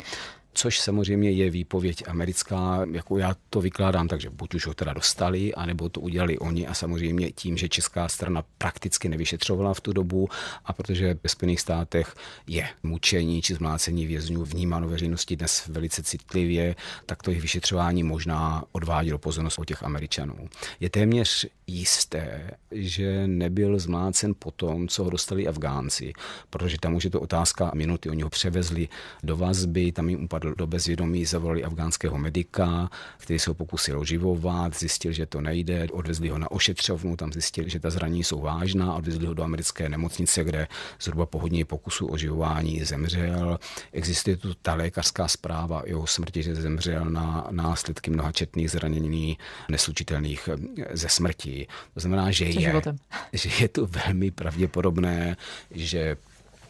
což 0.53 0.81
samozřejmě 0.81 1.31
je 1.31 1.51
výpověď 1.51 2.03
americká, 2.09 2.87
jako 2.93 3.19
já 3.19 3.37
to 3.51 3.61
vykládám, 3.61 4.09
takže 4.09 4.31
buď 4.31 4.55
už 4.55 4.67
ho 4.67 4.75
teda 4.75 4.93
dostali, 4.93 5.55
anebo 5.55 5.89
to 5.89 6.01
udělali 6.01 6.39
oni 6.39 6.67
a 6.67 6.75
samozřejmě 6.75 7.33
tím, 7.33 7.57
že 7.57 7.69
česká 7.69 8.09
strana 8.09 8.45
prakticky 8.59 9.09
nevyšetřovala 9.09 9.75
v 9.75 9.81
tu 9.81 9.93
dobu 9.93 10.29
a 10.65 10.73
protože 10.73 11.17
ve 11.23 11.29
Spojených 11.29 11.61
státech 11.61 12.15
je 12.47 12.69
mučení 12.83 13.43
či 13.43 13.55
zmlácení 13.55 14.07
vězňů 14.07 14.45
vnímáno 14.45 14.89
veřejnosti 14.89 15.37
dnes 15.37 15.67
velice 15.67 16.03
citlivě, 16.03 16.77
tak 17.07 17.23
to 17.23 17.31
jejich 17.31 17.43
vyšetřování 17.43 18.03
možná 18.03 18.65
odvádělo 18.73 19.19
pozornost 19.19 19.59
od 19.59 19.65
těch 19.65 19.83
Američanů. 19.83 20.49
Je 20.81 20.91
téměř 20.91 21.47
jisté, 21.67 22.51
že 22.71 23.27
nebyl 23.27 23.79
zmlácen 23.79 24.35
po 24.39 24.51
tom, 24.51 24.89
co 24.89 25.05
ho 25.05 25.11
dostali 25.11 25.49
Afgánci, 25.49 26.13
protože 26.51 26.79
tam 26.79 26.95
už 26.95 27.05
je 27.05 27.11
to 27.11 27.21
otázka 27.21 27.71
minuty. 27.75 28.11
Oni 28.11 28.23
ho 28.23 28.31
převezli 28.31 28.89
do 29.23 29.37
vazby, 29.37 29.93
tam 29.93 30.09
jim 30.09 30.25
upadl 30.25 30.48
do 30.55 30.67
bezvědomí, 30.67 31.25
zavolali 31.25 31.65
afgánského 31.65 32.19
medika, 32.19 32.91
který 33.19 33.39
se 33.39 33.51
ho 33.51 33.55
pokusil 33.55 34.01
oživovat, 34.01 34.79
zjistil, 34.79 35.13
že 35.13 35.27
to 35.27 35.41
nejde, 35.41 35.87
odvezli 35.93 36.29
ho 36.29 36.39
na 36.39 36.51
ošetřovnu, 36.51 37.17
tam 37.17 37.33
zjistili, 37.33 37.71
že 37.71 37.81
ta 37.81 37.91
zranění 37.91 38.25
jsou 38.25 38.41
vážná, 38.41 38.95
odvezli 38.95 39.27
ho 39.27 39.35
do 39.35 39.43
americké 39.43 39.89
nemocnice, 39.89 40.45
kde 40.45 40.69
zhruba 41.01 41.27
po 41.27 41.39
hodině 41.39 41.65
pokusu 41.65 42.07
oživování 42.07 42.85
zemřel. 42.85 43.59
Existuje 43.93 44.37
tu 44.37 44.55
ta 44.63 44.75
lékařská 44.75 45.29
zpráva 45.29 45.83
jeho 45.87 46.07
smrti, 46.07 46.43
že 46.43 46.55
zemřel 46.55 47.05
na 47.05 47.47
následky 47.51 48.11
mnohačetných 48.11 48.71
zranění 48.71 49.39
neslučitelných 49.69 50.49
ze 50.93 51.09
smrti. 51.09 51.67
To 51.95 52.01
znamená, 52.01 52.31
že 52.31 52.45
je, 52.45 52.83
že 53.33 53.51
je 53.61 53.69
to 53.69 53.87
velmi 53.87 54.31
pravděpodobné, 54.31 55.37
že 55.71 56.17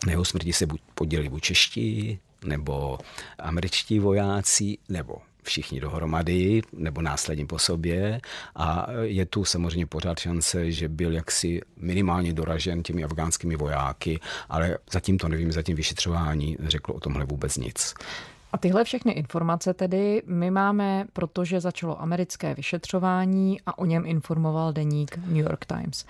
na 0.06 0.12
jeho 0.12 0.25
smrti 0.25 0.52
se 0.52 0.66
buď 0.66 0.80
podělili 0.94 1.28
buď 1.28 1.42
čeští, 1.42 2.18
nebo 2.45 2.99
američtí 3.38 3.99
vojáci, 3.99 4.78
nebo 4.88 5.16
všichni 5.42 5.80
dohromady, 5.80 6.62
nebo 6.73 7.02
následně 7.02 7.47
po 7.47 7.59
sobě. 7.59 8.21
A 8.57 8.87
je 9.02 9.26
tu 9.26 9.45
samozřejmě 9.45 9.87
pořád 9.87 10.18
šance, 10.18 10.73
že 10.73 10.88
byl 10.88 11.12
jaksi 11.12 11.61
minimálně 11.76 12.33
doražen 12.33 12.83
těmi 12.83 13.04
afgánskými 13.04 13.57
vojáky, 13.57 14.21
ale 14.49 14.78
zatím 14.92 15.18
to 15.18 15.28
nevím, 15.28 15.52
zatím 15.52 15.76
vyšetřování 15.76 16.57
řeklo 16.61 16.95
o 16.95 17.00
tomhle 17.00 17.25
vůbec 17.25 17.57
nic. 17.57 17.95
A 18.52 18.59
tyhle 18.59 18.85
všechny 18.85 19.12
informace 19.12 19.75
tedy 19.75 20.23
my 20.26 20.50
máme, 20.50 21.04
protože 21.12 21.61
začalo 21.61 22.02
americké 22.02 22.54
vyšetřování 22.54 23.61
a 23.66 23.78
o 23.78 23.85
něm 23.85 24.07
informoval 24.07 24.73
deník 24.73 25.16
New 25.16 25.45
York 25.45 25.66
Times. 25.66 26.04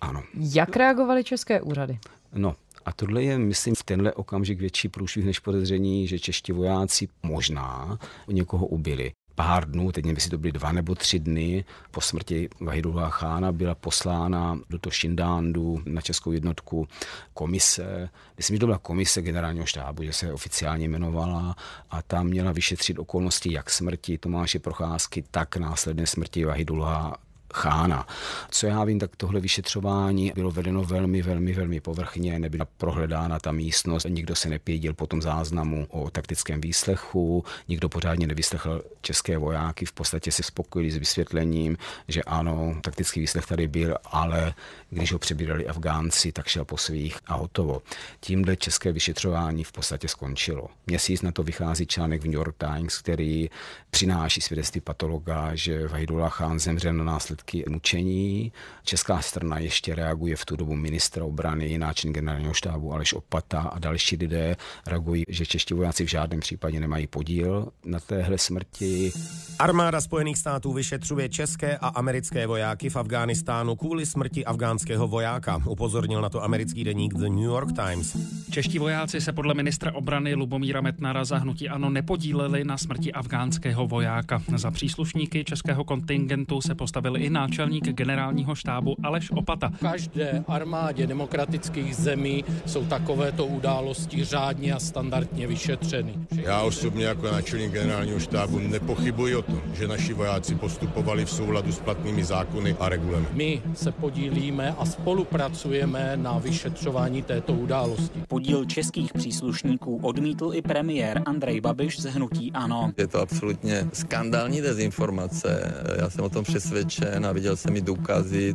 Ano. 0.00 0.22
Jak 0.34 0.76
reagovaly 0.76 1.24
české 1.24 1.60
úřady? 1.60 1.98
No, 2.34 2.54
a 2.86 2.92
tohle 2.92 3.22
je, 3.22 3.38
myslím, 3.38 3.74
v 3.74 3.82
tenhle 3.82 4.12
okamžik 4.12 4.60
větší 4.60 4.88
průšvih 4.88 5.24
než 5.26 5.38
podezření, 5.38 6.06
že 6.06 6.18
čeští 6.18 6.52
vojáci 6.52 7.08
možná 7.22 7.98
někoho 8.28 8.66
ubili 8.66 9.12
pár 9.36 9.70
dnů, 9.70 9.92
teď 9.92 10.04
nevím, 10.04 10.16
jestli 10.16 10.30
to 10.30 10.38
byly 10.38 10.52
dva 10.52 10.72
nebo 10.72 10.94
tři 10.94 11.18
dny, 11.18 11.64
po 11.90 12.00
smrti 12.00 12.48
Vahidullah 12.60 13.12
Chána 13.12 13.52
byla 13.52 13.74
poslána 13.74 14.58
do 14.70 14.78
toho 14.78 14.92
Šindándu 14.92 15.82
na 15.86 16.00
českou 16.00 16.32
jednotku 16.32 16.88
komise. 17.34 18.08
Myslím, 18.36 18.56
že 18.56 18.60
to 18.60 18.66
byla 18.66 18.78
komise 18.78 19.22
generálního 19.22 19.66
štábu, 19.66 20.02
že 20.02 20.12
se 20.12 20.32
oficiálně 20.32 20.84
jmenovala 20.84 21.56
a 21.90 22.02
tam 22.02 22.26
měla 22.26 22.52
vyšetřit 22.52 22.98
okolnosti 22.98 23.52
jak 23.52 23.70
smrti 23.70 24.18
Tomáše 24.18 24.58
Procházky, 24.58 25.24
tak 25.30 25.56
následné 25.56 26.06
smrti 26.06 26.44
Vahidullah 26.44 27.25
Chána. 27.56 28.06
Co 28.50 28.66
já 28.66 28.84
vím, 28.84 28.98
tak 28.98 29.16
tohle 29.16 29.40
vyšetřování 29.40 30.32
bylo 30.34 30.50
vedeno 30.50 30.82
velmi, 30.84 31.22
velmi, 31.22 31.52
velmi 31.52 31.80
povrchně, 31.80 32.38
nebyla 32.38 32.66
prohledána 32.76 33.38
ta 33.38 33.52
místnost, 33.52 34.06
nikdo 34.08 34.34
se 34.34 34.48
nepědil 34.48 34.94
po 34.94 35.06
tom 35.06 35.22
záznamu 35.22 35.86
o 35.90 36.10
taktickém 36.10 36.60
výslechu, 36.60 37.44
nikdo 37.68 37.88
pořádně 37.88 38.26
nevyslechl 38.26 38.82
české 39.00 39.38
vojáky, 39.38 39.86
v 39.86 39.92
podstatě 39.92 40.32
si 40.32 40.42
spokojili 40.42 40.90
s 40.90 40.96
vysvětlením, 40.96 41.76
že 42.08 42.22
ano, 42.22 42.76
taktický 42.80 43.20
výslech 43.20 43.46
tady 43.46 43.68
byl, 43.68 43.96
ale 44.04 44.54
když 44.90 45.12
ho 45.12 45.18
přebírali 45.18 45.66
Afgánci, 45.66 46.32
tak 46.32 46.46
šel 46.46 46.64
po 46.64 46.76
svých 46.76 47.18
a 47.26 47.34
hotovo. 47.34 47.82
Tímhle 48.20 48.56
české 48.56 48.92
vyšetřování 48.92 49.64
v 49.64 49.72
podstatě 49.72 50.08
skončilo. 50.08 50.68
Měsíc 50.86 51.22
na 51.22 51.32
to 51.32 51.42
vychází 51.42 51.86
článek 51.86 52.22
v 52.22 52.24
New 52.24 52.34
York 52.34 52.56
Times, 52.58 52.98
který 52.98 53.50
přináší 53.90 54.40
svědectví 54.40 54.80
patologa, 54.80 55.54
že 55.54 55.88
Vahidullah 55.88 56.36
Khan 56.36 56.58
zemřel 56.58 56.92
na 56.92 57.04
následky 57.04 57.45
mučení. 57.68 58.52
Česká 58.84 59.20
strana 59.20 59.58
ještě 59.58 59.94
reaguje 59.94 60.36
v 60.36 60.44
tu 60.44 60.56
dobu 60.56 60.74
ministra 60.76 61.24
obrany, 61.24 61.78
náčelník 61.78 62.14
generálního 62.14 62.54
štábu 62.54 62.92
Aleš 62.92 63.14
Opata 63.14 63.60
a 63.60 63.78
další 63.78 64.16
lidé 64.16 64.56
reagují, 64.86 65.24
že 65.28 65.46
čeští 65.46 65.74
vojáci 65.74 66.04
v 66.04 66.10
žádném 66.10 66.40
případě 66.40 66.80
nemají 66.80 67.06
podíl 67.06 67.68
na 67.84 68.00
téhle 68.00 68.38
smrti. 68.38 69.12
Armáda 69.58 70.00
Spojených 70.00 70.38
států 70.38 70.72
vyšetřuje 70.72 71.28
české 71.28 71.76
a 71.78 71.88
americké 71.88 72.46
vojáky 72.46 72.90
v 72.90 72.96
Afghánistánu 72.96 73.76
kvůli 73.76 74.06
smrti 74.06 74.44
afgánského 74.44 75.08
vojáka. 75.08 75.62
Upozornil 75.66 76.20
na 76.20 76.28
to 76.28 76.44
americký 76.44 76.84
deník 76.84 77.14
The 77.14 77.28
New 77.28 77.44
York 77.44 77.68
Times. 77.72 78.16
Čeští 78.50 78.78
vojáci 78.78 79.20
se 79.20 79.32
podle 79.32 79.54
ministra 79.54 79.94
obrany 79.94 80.34
Lubomíra 80.34 80.80
Metnara 80.80 81.24
za 81.24 81.38
hnutí 81.38 81.68
ano 81.68 81.90
nepodíleli 81.90 82.64
na 82.64 82.78
smrti 82.78 83.12
afgánského 83.12 83.86
vojáka. 83.86 84.42
Za 84.56 84.70
příslušníky 84.70 85.44
českého 85.44 85.84
kontingentu 85.84 86.60
se 86.60 86.74
postavil 86.74 87.16
i 87.16 87.25
náčelník 87.30 87.84
generálního 87.84 88.54
štábu 88.54 88.94
Aleš 89.02 89.30
Opata. 89.30 89.68
V 89.68 89.80
každé 89.80 90.44
armádě 90.48 91.06
demokratických 91.06 91.96
zemí 91.96 92.44
jsou 92.66 92.84
takovéto 92.84 93.46
události 93.46 94.24
řádně 94.24 94.72
a 94.72 94.78
standardně 94.78 95.46
vyšetřeny. 95.46 96.14
Já 96.30 96.62
osobně 96.62 97.04
jako 97.04 97.26
náčelník 97.26 97.72
generálního 97.72 98.20
štábu 98.20 98.58
nepochybuji 98.58 99.36
o 99.36 99.42
tom, 99.42 99.60
že 99.74 99.88
naši 99.88 100.12
vojáci 100.12 100.54
postupovali 100.54 101.24
v 101.24 101.30
souladu 101.30 101.72
s 101.72 101.78
platnými 101.78 102.24
zákony 102.24 102.76
a 102.80 102.88
regulemi. 102.88 103.26
My 103.32 103.62
se 103.74 103.92
podílíme 103.92 104.74
a 104.78 104.84
spolupracujeme 104.84 106.12
na 106.16 106.38
vyšetřování 106.38 107.22
této 107.22 107.52
události. 107.52 108.22
Podíl 108.28 108.64
českých 108.64 109.12
příslušníků 109.12 110.00
odmítl 110.02 110.50
i 110.54 110.62
premiér 110.62 111.22
Andrej 111.26 111.60
Babiš 111.60 112.00
z 112.00 112.04
hnutí 112.04 112.52
ANO. 112.52 112.92
Je 112.96 113.06
to 113.06 113.20
absolutně 113.20 113.88
skandální 113.92 114.60
dezinformace. 114.60 115.74
Já 116.00 116.10
jsem 116.10 116.24
o 116.24 116.28
tom 116.28 116.44
přesvědčen 116.44 117.15
a 117.24 117.32
viděl 117.32 117.56
jsem 117.56 117.76
i 117.76 117.80
důkazy. 117.80 118.54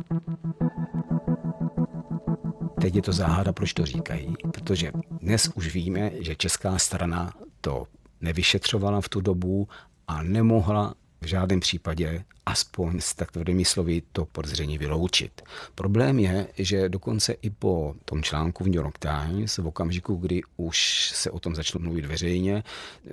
Teď 2.80 2.94
je 2.94 3.02
to 3.02 3.12
záhada, 3.12 3.52
proč 3.52 3.72
to 3.72 3.86
říkají, 3.86 4.34
protože 4.52 4.92
dnes 5.20 5.50
už 5.54 5.74
víme, 5.74 6.10
že 6.20 6.36
česká 6.36 6.78
strana 6.78 7.32
to 7.60 7.86
nevyšetřovala 8.20 9.00
v 9.00 9.08
tu 9.08 9.20
dobu 9.20 9.68
a 10.08 10.22
nemohla 10.22 10.94
v 11.20 11.26
žádném 11.26 11.60
případě 11.60 12.24
aspoň 12.46 13.00
s 13.00 13.14
tak 13.14 13.32
tvrdými 13.32 13.64
slovy 13.64 14.02
to 14.12 14.24
podezření 14.24 14.78
vyloučit. 14.78 15.42
Problém 15.74 16.18
je, 16.18 16.46
že 16.58 16.88
dokonce 16.88 17.32
i 17.32 17.50
po 17.50 17.94
tom 18.04 18.22
článku 18.22 18.64
v 18.64 18.66
New 18.66 18.76
York 18.76 18.98
Times, 18.98 19.58
v 19.58 19.66
okamžiku, 19.66 20.16
kdy 20.16 20.42
už 20.56 21.10
se 21.14 21.30
o 21.30 21.38
tom 21.38 21.54
začalo 21.54 21.82
mluvit 21.84 22.04
veřejně, 22.06 22.62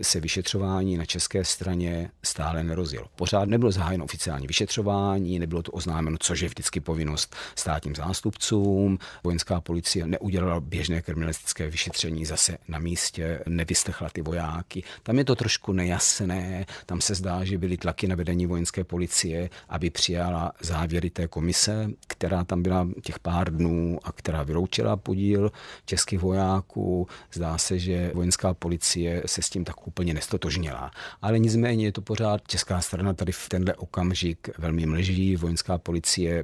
se 0.02 0.20
vyšetřování 0.20 0.98
na 0.98 1.06
české 1.06 1.46
straně 1.46 2.12
stále 2.24 2.64
nerozjelo. 2.64 3.08
Pořád 3.16 3.50
nebylo 3.50 3.72
zahájeno 3.72 4.06
oficiální 4.06 4.48
vyšetřování, 4.48 5.40
nebylo 5.40 5.64
to 5.64 5.72
oznámeno, 5.72 6.18
což 6.20 6.42
je 6.42 6.48
vždycky 6.48 6.80
povinnost 6.80 7.36
státním 7.56 7.96
zástupcům. 7.96 9.00
Vojenská 9.24 9.62
policie 9.62 10.08
neudělala 10.08 10.60
běžné 10.60 11.02
kriminalistické 11.02 11.70
vyšetření 11.70 12.26
zase 12.26 12.58
na 12.68 12.80
místě, 12.80 13.44
nevyslechla 13.48 14.10
ty 14.10 14.22
vojáky. 14.22 14.84
Tam 15.04 15.18
je 15.18 15.26
to 15.26 15.36
trošku 15.36 15.74
nejasné, 15.74 16.66
tam 16.86 17.02
se 17.02 17.16
zdá, 17.16 17.44
že 17.44 17.58
byly 17.58 17.78
tlaky 17.78 18.08
na 18.08 18.16
vedení 18.16 18.46
vojenské 18.46 18.84
policie 18.84 19.19
policie, 19.20 19.50
aby 19.70 19.90
přijala 19.90 20.52
závěry 20.62 21.10
té 21.10 21.28
komise, 21.28 21.90
která 22.08 22.44
tam 22.44 22.64
byla 22.64 22.88
těch 23.02 23.20
pár 23.20 23.54
dnů 23.54 24.00
a 24.04 24.12
která 24.12 24.44
vyloučila 24.44 24.98
podíl 24.98 25.52
českých 25.86 26.20
vojáků. 26.20 27.08
Zdá 27.34 27.58
se, 27.58 27.80
že 27.80 28.12
vojenská 28.14 28.54
policie 28.54 29.24
se 29.26 29.42
s 29.42 29.50
tím 29.50 29.66
tak 29.66 29.88
úplně 29.88 30.14
nestotožnila. 30.14 30.92
Ale 31.22 31.40
nicméně 31.40 31.86
je 31.86 31.92
to 31.92 32.02
pořád 32.02 32.48
česká 32.48 32.82
strana 32.82 33.14
tady 33.14 33.32
v 33.32 33.50
tenhle 33.50 33.74
okamžik 33.74 34.50
velmi 34.58 34.86
mlží, 34.86 35.36
vojenská 35.36 35.78
policie 35.78 36.44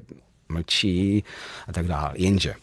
mlčí 0.50 1.24
a 1.68 1.74
tak 1.74 1.88
dále. 1.88 2.14
Jenže 2.16 2.56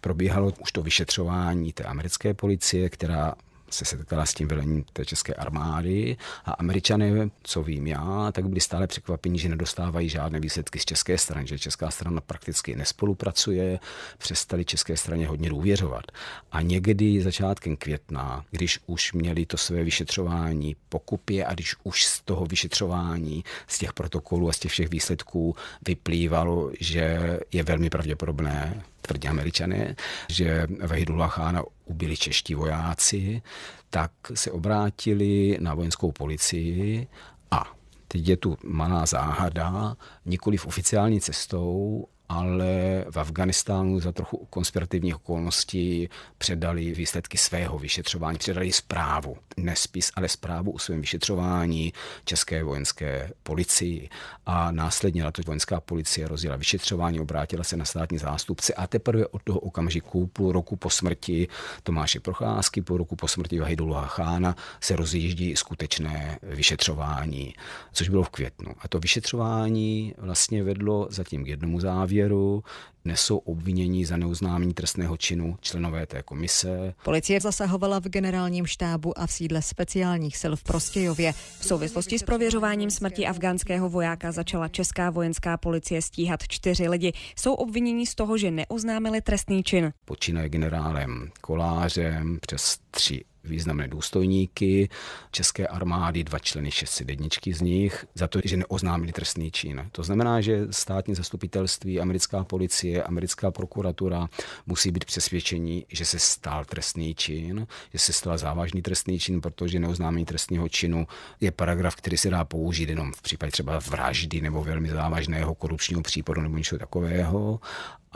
probíhalo 0.00 0.52
už 0.60 0.72
to 0.72 0.82
vyšetřování 0.82 1.72
té 1.72 1.84
americké 1.84 2.34
policie, 2.34 2.90
která 2.90 3.34
se 3.76 3.84
setkala 3.84 4.26
s 4.26 4.34
tím 4.34 4.48
velením 4.48 4.84
té 4.92 5.04
české 5.04 5.34
armády 5.34 6.16
a 6.44 6.50
američané, 6.50 7.30
co 7.42 7.62
vím 7.62 7.86
já, 7.86 8.32
tak 8.32 8.48
byli 8.48 8.60
stále 8.60 8.86
překvapení, 8.86 9.38
že 9.38 9.48
nedostávají 9.48 10.08
žádné 10.08 10.40
výsledky 10.40 10.78
z 10.78 10.84
české 10.84 11.18
strany, 11.18 11.46
že 11.46 11.58
česká 11.58 11.90
strana 11.90 12.20
prakticky 12.20 12.76
nespolupracuje, 12.76 13.78
přestali 14.18 14.64
české 14.64 14.96
straně 14.96 15.26
hodně 15.26 15.48
důvěřovat. 15.48 16.04
A 16.52 16.62
někdy 16.62 17.22
začátkem 17.22 17.76
května, 17.76 18.44
když 18.50 18.78
už 18.86 19.12
měli 19.12 19.46
to 19.46 19.56
své 19.56 19.84
vyšetřování 19.84 20.76
pokupě 20.88 21.46
a 21.46 21.54
když 21.54 21.76
už 21.84 22.04
z 22.04 22.20
toho 22.20 22.46
vyšetřování, 22.46 23.44
z 23.66 23.78
těch 23.78 23.92
protokolů 23.92 24.48
a 24.48 24.52
z 24.52 24.58
těch 24.58 24.72
všech 24.72 24.88
výsledků 24.88 25.56
vyplývalo, 25.86 26.70
že 26.80 27.38
je 27.52 27.62
velmi 27.62 27.90
pravděpodobné, 27.90 28.82
tvrdí 29.06 29.28
američané, 29.28 29.96
že 30.28 30.66
Vahidullah 30.86 31.32
Chána 31.32 31.62
ubili 31.84 32.16
čeští 32.16 32.54
vojáci, 32.54 33.42
tak 33.90 34.10
se 34.34 34.50
obrátili 34.50 35.58
na 35.60 35.74
vojenskou 35.74 36.12
policii 36.12 37.06
a 37.50 37.72
teď 38.08 38.28
je 38.28 38.36
tu 38.36 38.56
malá 38.64 39.06
záhada, 39.06 39.96
nikoli 40.24 40.56
v 40.56 40.66
oficiální 40.66 41.20
cestou, 41.20 42.06
ale 42.28 43.04
v 43.10 43.16
Afganistánu 43.16 44.00
za 44.00 44.12
trochu 44.12 44.46
konspirativních 44.50 45.16
okolností 45.16 46.08
předali 46.38 46.92
výsledky 46.92 47.38
svého 47.38 47.78
vyšetřování, 47.78 48.38
předali 48.38 48.72
zprávu, 48.72 49.36
nespis, 49.56 50.12
ale 50.14 50.28
zprávu 50.28 50.70
o 50.70 50.78
svém 50.78 51.00
vyšetřování 51.00 51.92
České 52.24 52.64
vojenské 52.64 53.30
policii. 53.42 54.08
A 54.46 54.70
následně 54.70 55.22
na 55.22 55.32
to 55.32 55.42
vojenská 55.46 55.80
policie 55.80 56.28
rozjela 56.28 56.56
vyšetřování, 56.56 57.20
obrátila 57.20 57.64
se 57.64 57.76
na 57.76 57.84
státní 57.84 58.18
zástupce 58.18 58.74
a 58.74 58.86
teprve 58.86 59.26
od 59.26 59.42
toho 59.42 59.58
okamžiku, 59.58 60.26
půl 60.26 60.52
roku 60.52 60.76
po 60.76 60.90
smrti 60.90 61.48
Tomáše 61.82 62.20
Procházky, 62.20 62.82
půl 62.82 62.96
roku 62.96 63.16
po 63.16 63.28
smrti 63.28 63.60
Vahidullah 63.60 64.14
Chána, 64.14 64.56
se 64.80 64.96
rozjíždí 64.96 65.56
skutečné 65.56 66.38
vyšetřování, 66.42 67.54
což 67.92 68.08
bylo 68.08 68.22
v 68.22 68.28
květnu. 68.28 68.72
A 68.78 68.88
to 68.88 68.98
vyšetřování 68.98 70.14
vlastně 70.18 70.62
vedlo 70.62 71.06
zatím 71.10 71.44
k 71.44 71.48
jednomu 71.48 71.80
závěru, 71.80 72.15
závěru 72.16 72.64
nesou 73.04 73.36
obvinění 73.36 74.04
za 74.04 74.16
neuznámení 74.16 74.74
trestného 74.74 75.16
činu 75.16 75.56
členové 75.60 76.06
té 76.06 76.22
komise. 76.22 76.94
Policie 77.04 77.40
zasahovala 77.40 78.00
v 78.00 78.04
generálním 78.08 78.66
štábu 78.66 79.18
a 79.18 79.26
v 79.26 79.32
sídle 79.32 79.62
speciálních 79.62 80.36
sil 80.42 80.52
v 80.56 80.62
Prostějově. 80.62 81.32
V 81.32 81.64
souvislosti 81.66 82.18
s 82.18 82.22
prověřováním 82.22 82.90
smrti 82.90 83.26
afgánského 83.26 83.88
vojáka 83.88 84.32
začala 84.32 84.68
česká 84.68 85.10
vojenská 85.10 85.56
policie 85.56 86.02
stíhat 86.02 86.40
čtyři 86.48 86.88
lidi. 86.88 87.12
Jsou 87.38 87.54
obvinění 87.54 88.06
z 88.06 88.14
toho, 88.14 88.38
že 88.38 88.50
neoznámili 88.50 89.20
trestný 89.20 89.62
čin. 89.62 89.92
Počínaje 90.04 90.48
generálem 90.48 91.30
Kolářem 91.40 92.38
přes 92.40 92.78
tři 92.90 93.24
významné 93.46 93.88
důstojníky 93.88 94.88
české 95.30 95.66
armády, 95.66 96.24
dva 96.24 96.38
členy 96.38 96.70
601 96.70 97.28
z 97.52 97.60
nich, 97.60 98.04
za 98.14 98.26
to, 98.28 98.40
že 98.44 98.56
neoznámili 98.56 99.12
trestný 99.12 99.50
čin. 99.50 99.88
To 99.92 100.02
znamená, 100.02 100.40
že 100.40 100.66
státní 100.70 101.14
zastupitelství, 101.14 102.00
americká 102.00 102.44
policie, 102.44 103.02
americká 103.02 103.50
prokuratura 103.50 104.28
musí 104.66 104.90
být 104.90 105.04
přesvědčení, 105.04 105.86
že 105.88 106.04
se 106.04 106.18
stal 106.18 106.64
trestný 106.64 107.14
čin, 107.14 107.66
že 107.92 107.98
se 107.98 108.12
stal 108.12 108.38
závažný 108.38 108.82
trestný 108.82 109.18
čin, 109.18 109.40
protože 109.40 109.78
neoznámení 109.78 110.24
trestního 110.24 110.68
činu 110.68 111.06
je 111.40 111.50
paragraf, 111.50 111.96
který 111.96 112.16
se 112.16 112.30
dá 112.30 112.44
použít 112.44 112.88
jenom 112.88 113.12
v 113.12 113.22
případě 113.22 113.52
třeba 113.52 113.78
vraždy 113.78 114.40
nebo 114.40 114.64
velmi 114.64 114.88
závažného 114.88 115.54
korupčního 115.54 116.02
případu 116.02 116.40
nebo 116.42 116.56
něco 116.58 116.78
takového. 116.78 117.60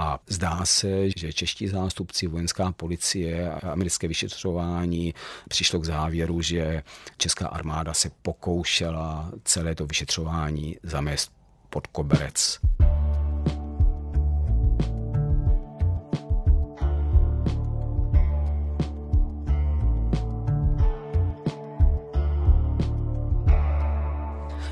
A 0.01 0.19
zdá 0.27 0.65
se, 0.65 1.11
že 1.17 1.33
čeští 1.33 1.69
zástupci, 1.69 2.27
vojenská 2.27 2.73
policie 2.73 3.53
a 3.53 3.73
americké 3.73 4.09
vyšetřování 4.09 5.15
přišlo 5.49 5.81
k 5.81 5.85
závěru, 5.85 6.43
že 6.43 6.83
česká 7.17 7.49
armáda 7.49 7.95
se 7.95 8.11
pokoušela 8.23 9.33
celé 9.45 9.75
to 9.75 9.87
vyšetřování 9.87 10.77
zamést 10.83 11.33
pod 11.71 11.87
koberec. 11.87 12.61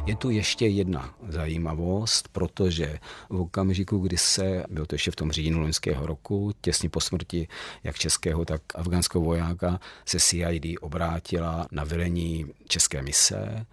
Je 0.09 0.17
tu 0.17 0.31
ještě 0.31 0.67
jedna 0.67 1.15
zajímavost, 1.29 2.29
protože 2.29 2.99
v 3.31 3.41
okamžiku, 3.41 3.99
kdy 3.99 4.19
se, 4.19 4.65
bylo 4.71 4.87
to 4.87 4.95
ještě 4.95 5.11
v 5.11 5.17
tom 5.17 5.33
říjnu 5.33 5.61
loňského 5.61 6.07
roku, 6.07 6.53
těsně 6.61 6.89
po 6.89 7.01
smrti 7.01 7.49
jak 7.85 7.99
českého, 7.99 8.45
tak 8.45 8.63
afgánského 8.75 9.25
vojáka, 9.25 9.81
se 10.05 10.21
CID 10.21 10.65
obrátila 10.81 11.67
na 11.71 11.85
velení 11.85 12.47
české 12.69 13.03
mise 13.03 13.67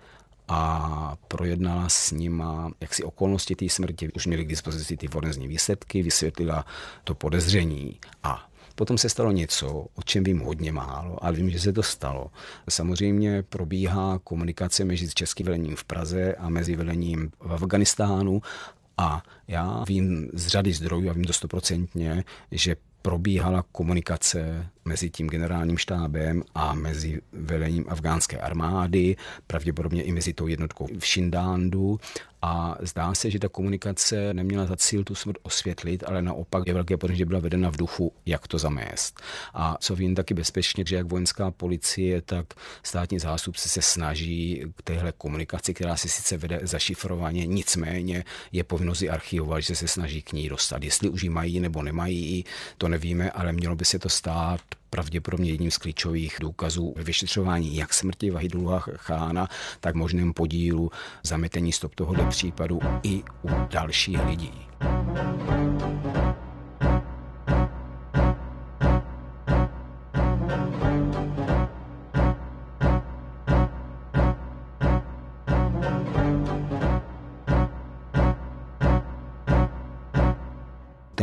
a 0.47 1.15
projednala 1.27 1.89
s 1.89 2.11
nima 2.11 2.71
jaksi 2.81 3.03
okolnosti 3.03 3.55
té 3.55 3.69
smrti. 3.69 4.11
Už 4.11 4.27
měli 4.27 4.45
k 4.45 4.49
dispozici 4.49 4.97
ty 4.97 5.07
forenzní 5.07 5.47
výsledky, 5.47 6.03
vysvětlila 6.03 6.65
to 7.03 7.15
podezření 7.15 7.99
a 8.23 8.49
Potom 8.75 8.97
se 8.97 9.09
stalo 9.09 9.31
něco, 9.31 9.69
o 9.95 10.03
čem 10.03 10.23
vím 10.23 10.39
hodně 10.39 10.71
málo, 10.71 11.23
ale 11.23 11.33
vím, 11.33 11.49
že 11.49 11.59
se 11.59 11.73
to 11.73 11.83
stalo. 11.83 12.31
Samozřejmě 12.69 13.43
probíhá 13.43 14.19
komunikace 14.23 14.85
mezi 14.85 15.09
českým 15.09 15.45
velením 15.45 15.75
v 15.75 15.83
Praze 15.83 16.35
a 16.35 16.49
mezi 16.49 16.75
velením 16.75 17.31
v 17.39 17.63
Afganistánu 17.63 18.41
a 18.97 19.23
já 19.47 19.83
vím 19.87 20.29
z 20.33 20.47
řady 20.47 20.73
zdrojů 20.73 21.09
a 21.09 21.13
vím 21.13 21.23
to 21.23 21.33
stoprocentně, 21.33 22.23
že 22.51 22.75
probíhala 23.01 23.65
komunikace 23.71 24.67
mezi 24.85 25.09
tím 25.09 25.27
generálním 25.27 25.77
štábem 25.77 26.43
a 26.55 26.73
mezi 26.73 27.21
velením 27.33 27.85
afgánské 27.89 28.37
armády, 28.37 29.15
pravděpodobně 29.47 30.03
i 30.03 30.11
mezi 30.11 30.33
tou 30.33 30.47
jednotkou 30.47 30.87
v 30.99 31.05
Šindándu 31.05 31.99
a 32.45 32.77
zdá 32.79 33.13
se, 33.13 33.31
že 33.31 33.39
ta 33.39 33.49
komunikace 33.49 34.33
neměla 34.33 34.65
za 34.65 34.75
cíl 34.75 35.03
tu 35.03 35.15
smrt 35.15 35.37
osvětlit, 35.43 36.03
ale 36.07 36.21
naopak 36.21 36.67
je 36.67 36.73
velké 36.73 36.97
podezření, 36.97 37.17
že 37.17 37.25
byla 37.25 37.39
vedena 37.39 37.71
v 37.71 37.77
duchu, 37.77 38.13
jak 38.25 38.47
to 38.47 38.57
zamést. 38.57 39.21
A 39.53 39.77
co 39.79 39.95
vím 39.95 40.15
taky 40.15 40.33
bezpečně, 40.33 40.83
že 40.87 40.95
jak 40.95 41.07
vojenská 41.07 41.51
policie, 41.51 42.21
tak 42.21 42.45
státní 42.83 43.19
zástupci 43.19 43.69
se 43.69 43.81
snaží 43.81 44.63
k 44.75 44.81
téhle 44.81 45.13
komunikaci, 45.17 45.73
která 45.73 45.97
se 45.97 46.09
sice 46.09 46.37
vede 46.37 46.59
zašifrovaně, 46.63 47.45
nicméně 47.45 48.23
je 48.51 48.63
povinnost 48.63 49.03
archivovat, 49.09 49.63
že 49.63 49.75
se 49.75 49.87
snaží 49.87 50.21
k 50.21 50.33
ní 50.33 50.49
dostat. 50.49 50.83
Jestli 50.83 51.09
už 51.09 51.23
ji 51.23 51.29
mají 51.29 51.59
nebo 51.59 51.83
nemají, 51.83 52.45
to 52.77 52.87
nevíme, 52.87 53.31
ale 53.31 53.51
mělo 53.51 53.75
by 53.75 53.85
se 53.85 53.99
to 53.99 54.09
stát 54.09 54.61
pravděpodobně 54.95 55.51
jedním 55.51 55.71
z 55.71 55.77
klíčových 55.77 56.37
důkazů 56.41 56.93
vyšetřování 56.97 57.75
jak 57.75 57.93
smrti 57.93 58.31
Vahidullah 58.31 58.89
Chána, 58.95 59.47
tak 59.79 59.95
možném 59.95 60.33
podílu 60.33 60.91
zametení 61.23 61.71
stop 61.71 61.95
tohoto 61.95 62.25
případu 62.25 62.79
i 63.03 63.23
u 63.43 63.49
dalších 63.69 64.25
lidí. 64.25 64.53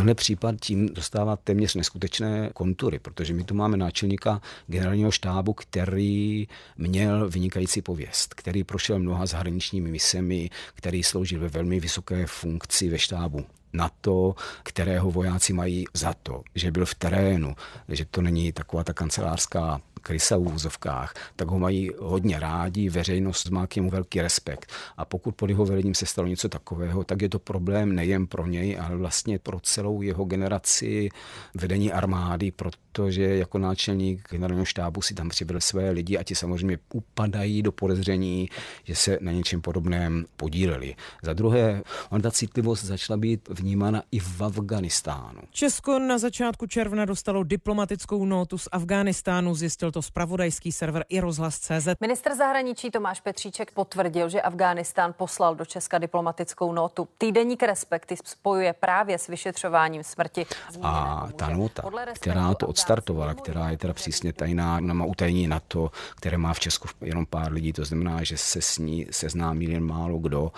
Tenhle 0.03 0.15
případ 0.15 0.55
tím 0.61 0.89
dostává 0.89 1.37
téměř 1.37 1.75
neskutečné 1.75 2.51
kontury, 2.55 2.99
protože 2.99 3.35
my 3.35 3.45
tu 3.45 3.55
máme 3.55 3.77
náčelníka 3.77 4.41
generálního 4.67 5.11
štábu, 5.11 5.53
který 5.53 6.49
měl 6.77 7.31
vynikající 7.31 7.83
pověst, 7.83 8.35
který 8.35 8.65
prošel 8.65 8.99
mnoha 8.99 9.27
zahraničními 9.27 9.91
misemi, 9.91 10.51
který 10.75 11.03
sloužil 11.03 11.41
ve 11.41 11.49
velmi 11.49 11.81
vysoké 11.81 12.27
funkci 12.27 12.89
ve 12.89 12.99
štábu 12.99 13.47
na 13.73 13.91
to, 14.01 14.35
kterého 14.63 15.11
vojáci 15.11 15.53
mají 15.53 15.85
za 15.95 16.15
to, 16.23 16.43
že 16.55 16.71
byl 16.71 16.87
v 16.87 16.95
terénu, 16.95 17.55
že 17.89 18.05
to 18.05 18.23
není 18.23 18.53
taková 18.53 18.85
ta 18.85 18.93
kancelářská 18.93 19.81
krysa 20.03 20.37
v 20.37 20.55
úzovkách, 20.55 21.15
tak 21.37 21.49
ho 21.49 21.59
mají 21.59 21.91
hodně 21.99 22.41
rádi, 22.41 22.89
veřejnost 22.89 23.51
má 23.51 23.67
k 23.67 23.77
němu 23.77 23.91
velký 23.91 24.23
respekt. 24.23 24.73
A 24.97 25.05
pokud 25.05 25.35
pod 25.35 25.51
jeho 25.51 25.65
vedením 25.65 25.95
se 25.95 26.07
stalo 26.07 26.29
něco 26.29 26.49
takového, 26.49 27.05
tak 27.05 27.23
je 27.23 27.29
to 27.29 27.39
problém 27.39 27.95
nejen 27.95 28.27
pro 28.27 28.47
něj, 28.47 28.79
ale 28.81 28.97
vlastně 28.97 29.39
pro 29.39 29.61
celou 29.61 30.03
jeho 30.03 30.25
generaci 30.25 31.09
vedení 31.55 31.93
armády, 31.93 32.51
protože 32.51 33.23
jako 33.37 33.59
náčelník 33.59 34.29
generálního 34.31 34.65
štábu 34.65 35.03
si 35.03 35.15
tam 35.15 35.29
přivedl 35.29 35.61
své 35.61 35.91
lidi 35.91 36.19
a 36.19 36.23
ti 36.23 36.35
samozřejmě 36.35 36.79
upadají 36.93 37.63
do 37.63 37.73
podezření, 37.73 38.49
že 38.85 38.95
se 38.95 39.19
na 39.21 39.33
něčem 39.33 39.61
podobném 39.61 40.25
podíleli. 40.37 40.95
Za 41.23 41.33
druhé, 41.33 41.83
on 42.11 42.23
ta 42.23 42.31
citlivost 42.31 42.85
začala 42.85 43.17
být 43.17 43.49
vnímána 43.49 44.03
i 44.11 44.19
v 44.19 44.41
Afganistánu. 44.41 45.41
Česko 45.51 45.99
na 45.99 46.19
začátku 46.19 46.67
června 46.67 47.05
dostalo 47.05 47.45
diplomatickou 47.45 48.25
notu 48.25 48.59
z 48.59 48.69
Afganistánu, 48.73 49.55
zjistil 49.55 49.92
to 49.93 50.03
spravodajský 50.03 50.73
server 50.73 51.05
i 51.09 51.21
rozhlas.cz. 51.21 51.89
Minister 52.01 52.35
zahraničí 52.35 52.91
Tomáš 52.91 53.21
Petříček 53.21 53.71
potvrdil, 53.71 54.29
že 54.29 54.43
Afghánistán 54.43 55.15
poslal 55.17 55.55
do 55.55 55.65
Česka 55.65 55.99
diplomatickou 55.99 56.73
notu. 56.73 57.09
Týdeník 57.19 57.63
Respekty 57.63 58.17
spojuje 58.25 58.73
právě 58.73 59.19
s 59.19 59.27
vyšetřováním 59.27 60.05
smrti. 60.05 60.47
A 60.83 61.29
ta 61.37 61.49
nota, 61.49 61.83
která 62.15 62.55
to 62.55 62.67
odstartovala, 62.67 63.35
která 63.35 63.71
je 63.71 63.79
teda 63.79 63.93
přísně 63.95 64.33
tajná, 64.33 64.81
má 64.81 65.05
utajení 65.05 65.47
na 65.47 65.61
to, 65.61 65.91
které 66.17 66.39
má 66.39 66.55
v 66.55 66.61
Česku 66.61 66.89
jenom 67.01 67.27
pár 67.27 67.53
lidí, 67.53 67.73
to 67.73 67.85
znamená, 67.85 68.25
že 68.25 68.37
se 68.37 68.63
s 68.63 68.79
ní 68.79 69.07
seznámí 69.11 69.71
jen 69.71 69.85
málo 69.85 70.19
kdo 70.19 70.53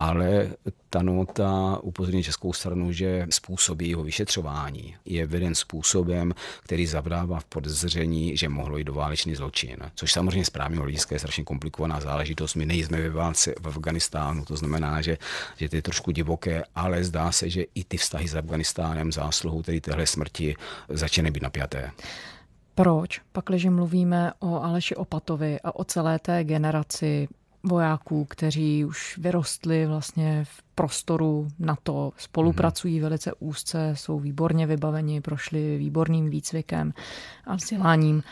ale 0.00 0.50
ta 0.90 1.02
nota 1.02 1.78
upozorní 1.82 2.22
českou 2.22 2.52
stranu, 2.52 2.92
že 2.92 3.26
způsob 3.30 3.80
jeho 3.80 4.02
vyšetřování 4.02 4.96
je 5.04 5.26
veden 5.26 5.54
způsobem, 5.54 6.34
který 6.62 6.86
zavdává 6.86 7.40
v 7.40 7.44
podezření, 7.44 8.36
že 8.36 8.48
mohlo 8.48 8.78
jít 8.78 8.84
do 8.84 8.94
válečný 8.94 9.34
zločin. 9.34 9.76
Což 9.94 10.12
samozřejmě 10.12 10.44
z 10.44 10.50
právního 10.50 10.82
hlediska 10.82 11.14
je 11.14 11.18
strašně 11.18 11.44
komplikovaná 11.44 12.00
záležitost. 12.00 12.54
My 12.54 12.66
nejsme 12.66 13.00
ve 13.00 13.10
válce 13.10 13.54
v 13.60 13.68
Afganistánu, 13.68 14.44
to 14.44 14.56
znamená, 14.56 15.02
že, 15.02 15.18
že 15.56 15.68
to 15.68 15.76
je 15.76 15.82
trošku 15.82 16.10
divoké, 16.10 16.64
ale 16.74 17.04
zdá 17.04 17.32
se, 17.32 17.50
že 17.50 17.64
i 17.74 17.84
ty 17.84 17.96
vztahy 17.96 18.28
s 18.28 18.34
Afganistánem 18.34 19.12
zásluhou 19.12 19.62
tedy 19.62 19.80
téhle 19.80 20.06
smrti 20.06 20.56
začínají 20.88 21.32
být 21.32 21.42
napjaté. 21.42 21.90
Proč, 22.74 23.20
pakliže 23.32 23.70
mluvíme 23.70 24.32
o 24.38 24.62
Aleši 24.62 24.96
Opatovi 24.96 25.60
a 25.64 25.76
o 25.76 25.84
celé 25.84 26.18
té 26.18 26.44
generaci 26.44 27.28
vojáků, 27.64 28.24
kteří 28.24 28.84
už 28.84 29.18
vyrostli 29.18 29.86
vlastně 29.86 30.44
v 30.44 30.62
prostoru 30.74 31.48
NATO, 31.58 32.12
spolupracují 32.16 33.00
velice 33.00 33.32
úzce, 33.38 33.92
jsou 33.96 34.18
výborně 34.20 34.66
vybaveni, 34.66 35.20
prošli 35.20 35.78
výborným 35.78 36.30
výcvikem 36.30 36.92
a 37.46 37.54
vzděláním. 37.54 38.22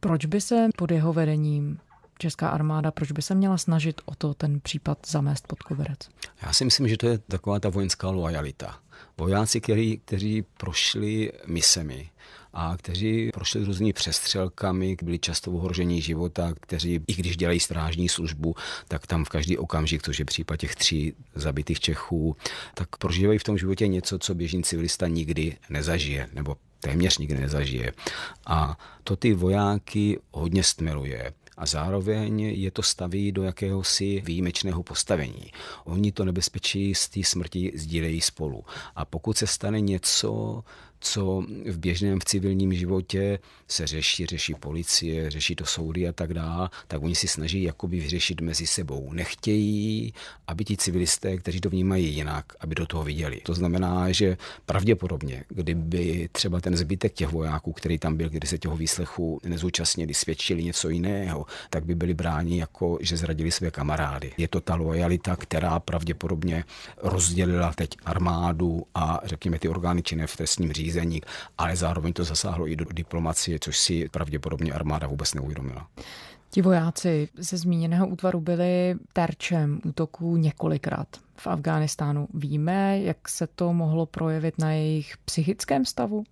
Proč 0.00 0.26
by 0.26 0.40
se 0.40 0.68
pod 0.76 0.90
jeho 0.90 1.12
vedením 1.12 1.78
česká 2.18 2.48
armáda, 2.48 2.90
proč 2.90 3.12
by 3.12 3.22
se 3.22 3.34
měla 3.34 3.58
snažit 3.58 4.00
o 4.04 4.14
to 4.14 4.34
ten 4.34 4.60
případ 4.60 4.98
zamést 5.06 5.46
pod 5.46 5.62
koberec? 5.62 5.98
Já 6.42 6.52
si 6.52 6.64
myslím, 6.64 6.88
že 6.88 6.96
to 6.96 7.06
je 7.06 7.18
taková 7.18 7.60
ta 7.60 7.68
vojenská 7.68 8.10
lojalita. 8.10 8.78
Vojáci, 9.18 9.60
který, 9.60 9.98
kteří 9.98 10.42
prošli 10.56 11.32
misemi, 11.46 12.10
a 12.52 12.76
kteří 12.76 13.30
prošli 13.34 13.64
různými 13.64 13.92
přestřelkami, 13.92 14.96
byli 15.02 15.18
často 15.18 15.52
ohrožení 15.52 16.00
života, 16.00 16.52
kteří, 16.60 17.00
i 17.06 17.14
když 17.14 17.36
dělají 17.36 17.60
strážní 17.60 18.08
službu, 18.08 18.54
tak 18.88 19.06
tam 19.06 19.24
v 19.24 19.28
každý 19.28 19.58
okamžik, 19.58 20.02
což 20.02 20.18
je 20.18 20.24
případ 20.24 20.56
těch 20.56 20.74
tří 20.74 21.14
zabitých 21.34 21.80
Čechů, 21.80 22.36
tak 22.74 22.96
prožívají 22.96 23.38
v 23.38 23.44
tom 23.44 23.58
životě 23.58 23.88
něco, 23.88 24.18
co 24.18 24.34
běžný 24.34 24.62
civilista 24.62 25.08
nikdy 25.08 25.56
nezažije, 25.70 26.28
nebo 26.32 26.56
téměř 26.80 27.18
nikdy 27.18 27.40
nezažije. 27.40 27.92
A 28.46 28.78
to 29.04 29.16
ty 29.16 29.34
vojáky 29.34 30.18
hodně 30.32 30.62
stmeluje 30.62 31.32
a 31.58 31.66
zároveň 31.66 32.40
je 32.40 32.70
to 32.70 32.82
staví 32.82 33.32
do 33.32 33.42
jakéhosi 33.42 34.22
výjimečného 34.24 34.82
postavení. 34.82 35.52
Oni 35.84 36.12
to 36.12 36.24
nebezpečí 36.24 36.94
z 36.94 37.08
té 37.08 37.24
smrti 37.24 37.72
sdílejí 37.74 38.20
spolu. 38.20 38.64
A 38.96 39.04
pokud 39.04 39.36
se 39.36 39.46
stane 39.46 39.80
něco, 39.80 40.62
co 41.00 41.44
v 41.66 41.78
běžném 41.78 42.20
v 42.20 42.24
civilním 42.24 42.74
životě 42.74 43.38
se 43.68 43.86
řeší, 43.86 44.26
řeší 44.26 44.54
policie, 44.54 45.30
řeší 45.30 45.54
to 45.54 45.66
soudy 45.66 46.08
a 46.08 46.12
tak 46.12 46.34
dále, 46.34 46.70
tak 46.88 47.02
oni 47.02 47.14
si 47.14 47.28
snaží 47.28 47.62
jakoby 47.62 48.00
vyřešit 48.00 48.40
mezi 48.40 48.66
sebou. 48.66 49.12
Nechtějí, 49.12 50.14
aby 50.46 50.64
ti 50.64 50.76
civilisté, 50.76 51.36
kteří 51.36 51.60
to 51.60 51.70
vnímají 51.70 52.14
jinak, 52.14 52.44
aby 52.60 52.74
do 52.74 52.86
toho 52.86 53.04
viděli. 53.04 53.40
To 53.42 53.54
znamená, 53.54 54.12
že 54.12 54.36
pravděpodobně, 54.66 55.44
kdyby 55.48 56.28
třeba 56.32 56.60
ten 56.60 56.76
zbytek 56.76 57.12
těch 57.12 57.28
vojáků, 57.28 57.72
který 57.72 57.98
tam 57.98 58.16
byl, 58.16 58.28
kdy 58.28 58.46
se 58.46 58.58
těho 58.58 58.76
výslechu 58.76 59.40
nezúčastnili, 59.44 60.14
svědčili 60.14 60.64
něco 60.64 60.88
jiného, 60.88 61.46
tak 61.70 61.84
by 61.84 61.94
byli 61.94 62.14
bráni 62.14 62.58
jako, 62.58 62.98
že 63.00 63.16
zradili 63.16 63.50
své 63.50 63.70
kamarády. 63.70 64.32
Je 64.36 64.48
to 64.48 64.60
ta 64.60 64.74
lojalita, 64.74 65.36
která 65.36 65.80
pravděpodobně 65.80 66.64
rozdělila 67.02 67.72
teď 67.72 67.90
armádu 68.04 68.86
a 68.94 69.20
řekněme 69.24 69.58
ty 69.58 69.68
orgány 69.68 70.02
činné 70.02 70.26
v 70.26 70.36
trestním 70.36 70.72
řízení 70.72 70.87
řízení, 70.88 71.20
ale 71.58 71.76
zároveň 71.76 72.12
to 72.12 72.24
zasáhlo 72.24 72.68
i 72.68 72.76
do 72.76 72.84
diplomacie, 72.92 73.58
což 73.60 73.78
si 73.78 74.08
pravděpodobně 74.08 74.72
armáda 74.72 75.06
vůbec 75.06 75.34
neuvědomila. 75.34 75.88
Ti 76.50 76.62
vojáci 76.62 77.28
ze 77.38 77.56
zmíněného 77.56 78.06
útvaru 78.06 78.40
byli 78.40 78.94
terčem 79.12 79.80
útoků 79.84 80.36
několikrát 80.36 81.08
v 81.36 81.46
Afghánistánu. 81.46 82.28
Víme, 82.34 83.00
jak 83.00 83.28
se 83.28 83.46
to 83.46 83.72
mohlo 83.72 84.06
projevit 84.06 84.58
na 84.58 84.72
jejich 84.72 85.16
psychickém 85.24 85.84
stavu? 85.84 86.24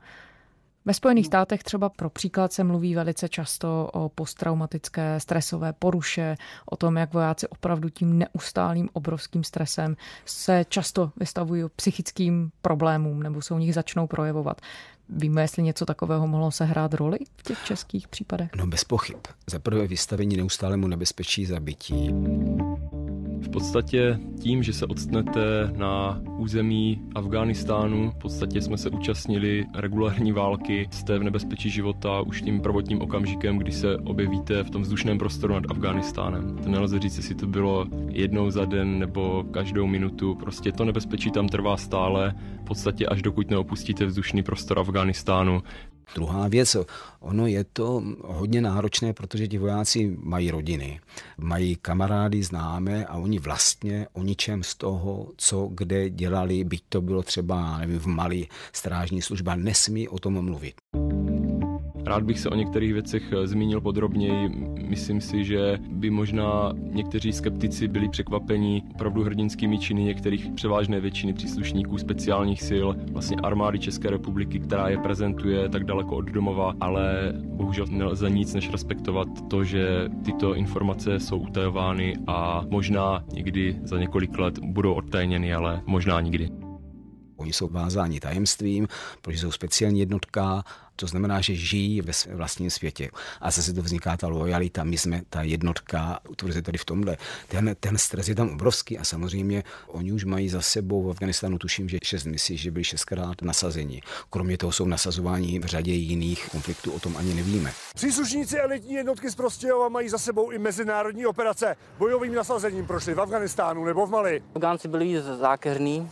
Ve 0.86 0.94
Spojených 0.94 1.26
státech 1.26 1.62
třeba 1.62 1.88
pro 1.88 2.10
příklad 2.10 2.52
se 2.52 2.64
mluví 2.64 2.94
velice 2.94 3.28
často 3.28 3.90
o 3.92 4.08
posttraumatické 4.08 5.20
stresové 5.20 5.72
poruše, 5.72 6.36
o 6.66 6.76
tom, 6.76 6.96
jak 6.96 7.12
vojáci 7.12 7.48
opravdu 7.48 7.88
tím 7.88 8.18
neustálým 8.18 8.88
obrovským 8.92 9.44
stresem 9.44 9.96
se 10.24 10.64
často 10.68 11.12
vystavují 11.16 11.64
psychickým 11.76 12.50
problémům 12.62 13.22
nebo 13.22 13.42
se 13.42 13.54
u 13.54 13.58
nich 13.58 13.74
začnou 13.74 14.06
projevovat. 14.06 14.60
Víme, 15.08 15.42
jestli 15.42 15.62
něco 15.62 15.86
takového 15.86 16.26
mohlo 16.26 16.50
sehrát 16.50 16.94
roli 16.94 17.18
v 17.36 17.42
těch 17.42 17.64
českých 17.64 18.08
případech? 18.08 18.50
No 18.56 18.66
bez 18.66 18.84
pochyb. 18.84 19.18
Za 19.46 19.58
prvé 19.58 19.86
vystavení 19.86 20.36
neustálému 20.36 20.86
nebezpečí 20.86 21.46
zabití. 21.46 22.14
V 23.40 23.50
podstatě 23.50 24.18
tím, 24.40 24.62
že 24.62 24.72
se 24.72 24.86
odstnete 24.86 25.72
na 25.76 26.20
území 26.38 27.02
Afghánistánu, 27.14 28.10
v 28.10 28.14
podstatě 28.14 28.62
jsme 28.62 28.78
se 28.78 28.90
účastnili 28.90 29.64
regulární 29.74 30.32
války, 30.32 30.88
jste 30.90 31.18
v 31.18 31.22
nebezpečí 31.22 31.70
života 31.70 32.20
už 32.20 32.42
tím 32.42 32.60
prvotním 32.60 33.02
okamžikem, 33.02 33.58
kdy 33.58 33.72
se 33.72 33.96
objevíte 33.96 34.64
v 34.64 34.70
tom 34.70 34.82
vzdušném 34.82 35.18
prostoru 35.18 35.54
nad 35.54 35.64
Afghánistánem. 35.70 36.58
To 36.62 36.68
nelze 36.68 36.98
říct, 36.98 37.16
jestli 37.16 37.34
to 37.34 37.46
bylo 37.46 37.86
jednou 38.08 38.50
za 38.50 38.64
den 38.64 38.98
nebo 38.98 39.44
každou 39.50 39.86
minutu, 39.86 40.34
prostě 40.34 40.72
to 40.72 40.84
nebezpečí 40.84 41.30
tam 41.30 41.48
trvá 41.48 41.76
stále, 41.76 42.34
v 42.62 42.64
podstatě 42.64 43.06
až 43.06 43.22
dokud 43.22 43.50
neopustíte 43.50 44.06
vzdušný 44.06 44.42
prostor 44.42 44.78
Afghánistánu. 44.78 45.62
Druhá 46.14 46.48
věc, 46.48 46.76
ono 47.20 47.46
je 47.46 47.64
to 47.64 48.02
hodně 48.24 48.60
náročné, 48.60 49.12
protože 49.12 49.48
ti 49.48 49.58
vojáci 49.58 50.16
mají 50.22 50.50
rodiny, 50.50 51.00
mají 51.38 51.76
kamarády, 51.76 52.42
známé 52.42 53.06
a 53.06 53.16
oni 53.16 53.38
vlastně 53.38 54.06
o 54.12 54.22
ničem 54.22 54.62
z 54.62 54.74
toho, 54.74 55.28
co 55.36 55.68
kde 55.72 56.10
dělali, 56.10 56.64
byť 56.64 56.82
to 56.88 57.00
bylo 57.00 57.22
třeba 57.22 57.78
nevím, 57.78 57.98
v 57.98 58.06
Mali 58.06 58.46
strážní 58.72 59.22
služba, 59.22 59.56
nesmí 59.56 60.08
o 60.08 60.18
tom 60.18 60.44
mluvit. 60.44 60.74
Rád 62.06 62.22
bych 62.22 62.40
se 62.40 62.48
o 62.50 62.54
některých 62.54 62.92
věcech 62.92 63.22
eh, 63.32 63.46
zmínil 63.46 63.80
podrobněji. 63.80 64.48
Myslím 64.88 65.20
si, 65.20 65.44
že 65.44 65.78
by 65.90 66.10
možná 66.10 66.72
někteří 66.78 67.32
skeptici 67.32 67.88
byli 67.88 68.08
překvapeni 68.08 68.82
opravdu 68.94 69.22
hrdinskými 69.22 69.78
činy 69.78 70.02
některých 70.02 70.46
převážné 70.54 71.00
většiny 71.00 71.32
příslušníků 71.32 71.98
speciálních 71.98 72.62
sil, 72.68 72.86
vlastně 73.12 73.36
armády 73.42 73.78
České 73.78 74.10
republiky, 74.10 74.60
která 74.60 74.88
je 74.88 74.98
prezentuje 74.98 75.68
tak 75.68 75.84
daleko 75.96 76.16
od 76.16 76.30
domova, 76.30 76.74
ale 76.80 77.32
bohužel 77.32 77.86
nelze 77.90 78.30
nic 78.30 78.54
než 78.54 78.70
respektovat 78.70 79.28
to, 79.50 79.64
že 79.64 80.08
tyto 80.24 80.54
informace 80.54 81.20
jsou 81.20 81.38
utajovány 81.38 82.16
a 82.26 82.62
možná 82.70 83.24
někdy 83.32 83.78
za 83.82 83.98
několik 83.98 84.38
let 84.38 84.58
budou 84.58 84.92
odtajněny, 84.94 85.54
ale 85.54 85.82
možná 85.86 86.20
nikdy. 86.20 86.48
Oni 87.46 87.52
jsou 87.52 87.68
vázáni 87.68 88.20
tajemstvím, 88.20 88.88
protože 89.22 89.38
jsou 89.38 89.52
speciální 89.52 90.00
jednotka 90.00 90.64
to 90.96 91.06
znamená, 91.06 91.40
že 91.40 91.54
žijí 91.54 92.00
ve 92.00 92.12
svém 92.12 92.36
vlastním 92.36 92.70
světě. 92.70 93.10
A 93.40 93.50
zase 93.50 93.72
to 93.72 93.82
vzniká 93.82 94.16
ta 94.16 94.28
lojalita, 94.28 94.84
my 94.84 94.98
jsme 94.98 95.22
ta 95.30 95.42
jednotka, 95.42 96.18
utvrzuje 96.28 96.62
tady 96.62 96.78
v 96.78 96.84
tomhle. 96.84 97.16
Ten, 97.48 97.76
ten 97.80 97.98
stres 97.98 98.28
je 98.28 98.34
tam 98.34 98.48
obrovský 98.48 98.98
a 98.98 99.04
samozřejmě 99.04 99.64
oni 99.86 100.12
už 100.12 100.24
mají 100.24 100.48
za 100.48 100.62
sebou 100.62 101.02
v 101.02 101.10
Afganistánu, 101.10 101.58
tuším, 101.58 101.88
že 101.88 101.98
šest 102.04 102.24
misí, 102.24 102.56
že 102.56 102.70
byli 102.70 102.84
šestkrát 102.84 103.42
nasazení. 103.42 104.00
Kromě 104.30 104.58
toho 104.58 104.72
jsou 104.72 104.84
nasazováni 104.84 105.58
v 105.58 105.64
řadě 105.64 105.92
jiných 105.92 106.48
konfliktů, 106.48 106.92
o 106.92 107.00
tom 107.00 107.16
ani 107.16 107.34
nevíme. 107.34 107.72
Příslušníci 107.94 108.58
elitní 108.58 108.94
jednotky 108.94 109.30
z 109.30 109.34
Prostějova 109.34 109.88
mají 109.88 110.08
za 110.08 110.18
sebou 110.18 110.50
i 110.50 110.58
mezinárodní 110.58 111.26
operace. 111.26 111.76
Bojovým 111.98 112.34
nasazením 112.34 112.86
prošli 112.86 113.14
v 113.14 113.20
Afganistánu 113.20 113.84
nebo 113.84 114.06
v 114.06 114.10
Mali. 114.10 114.42
Afgánci 114.54 114.88
byli 114.88 115.22
zákeřní, 115.22 116.10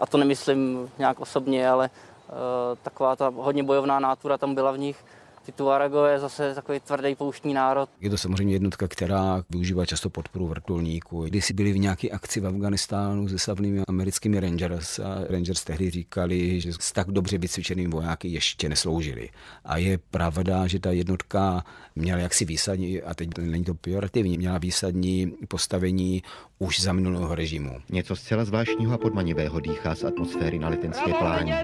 a 0.00 0.06
to 0.06 0.18
nemyslím 0.18 0.90
nějak 0.98 1.20
osobně, 1.20 1.68
ale 1.70 1.90
Eh, 2.30 2.76
taková 2.82 3.16
ta 3.16 3.32
hodně 3.36 3.62
bojovná 3.62 4.00
nátura 4.00 4.38
tam 4.38 4.54
byla 4.54 4.72
v 4.72 4.78
nich. 4.78 5.04
Ty 5.50 5.56
Tuaregové 5.56 6.12
je 6.12 6.18
zase 6.18 6.54
takový 6.54 6.80
tvrdý 6.80 7.14
pouštní 7.14 7.54
národ. 7.54 7.88
Je 8.00 8.10
to 8.10 8.18
samozřejmě 8.18 8.54
jednotka, 8.54 8.88
která 8.88 9.44
využívá 9.50 9.86
často 9.86 10.10
podporu 10.10 10.46
vrtulníků. 10.46 11.24
Když 11.24 11.44
si 11.44 11.54
byli 11.54 11.72
v 11.72 11.78
nějaké 11.78 12.08
akci 12.08 12.40
v 12.40 12.46
Afganistánu 12.46 13.28
se 13.28 13.38
slavnými 13.38 13.82
americkými 13.88 14.40
Rangers 14.40 14.98
a 14.98 15.24
Rangers 15.28 15.64
tehdy 15.64 15.90
říkali, 15.90 16.60
že 16.60 16.72
s 16.72 16.92
tak 16.92 17.10
dobře 17.10 17.38
vycvičenými 17.38 17.88
vojáky 17.88 18.28
ještě 18.28 18.68
nesloužili. 18.68 19.28
A 19.64 19.76
je 19.76 19.98
pravda, 19.98 20.66
že 20.66 20.80
ta 20.80 20.90
jednotka 20.90 21.64
měla 21.96 22.20
jaksi 22.20 22.44
výsadní, 22.44 23.02
a 23.02 23.14
teď 23.14 23.28
není 23.38 23.64
to 23.64 23.74
pejorativní, 23.74 24.38
měla 24.38 24.58
výsadní 24.58 25.32
postavení 25.48 26.22
už 26.58 26.80
za 26.80 26.92
minulého 26.92 27.34
režimu. 27.34 27.80
Něco 27.90 28.16
zcela 28.16 28.44
zvláštního 28.44 28.94
a 28.94 28.98
podmanivého 28.98 29.60
dýchá 29.60 29.94
z 29.94 30.04
atmosféry 30.04 30.58
na 30.58 30.68
letenské 30.68 31.12
pláni. 31.12 31.54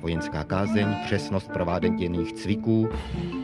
Vojenská 0.00 0.44
kázeň, 0.44 0.94
přesnost 1.06 1.48
prováděných 1.52 2.32
cviků, 2.32 2.88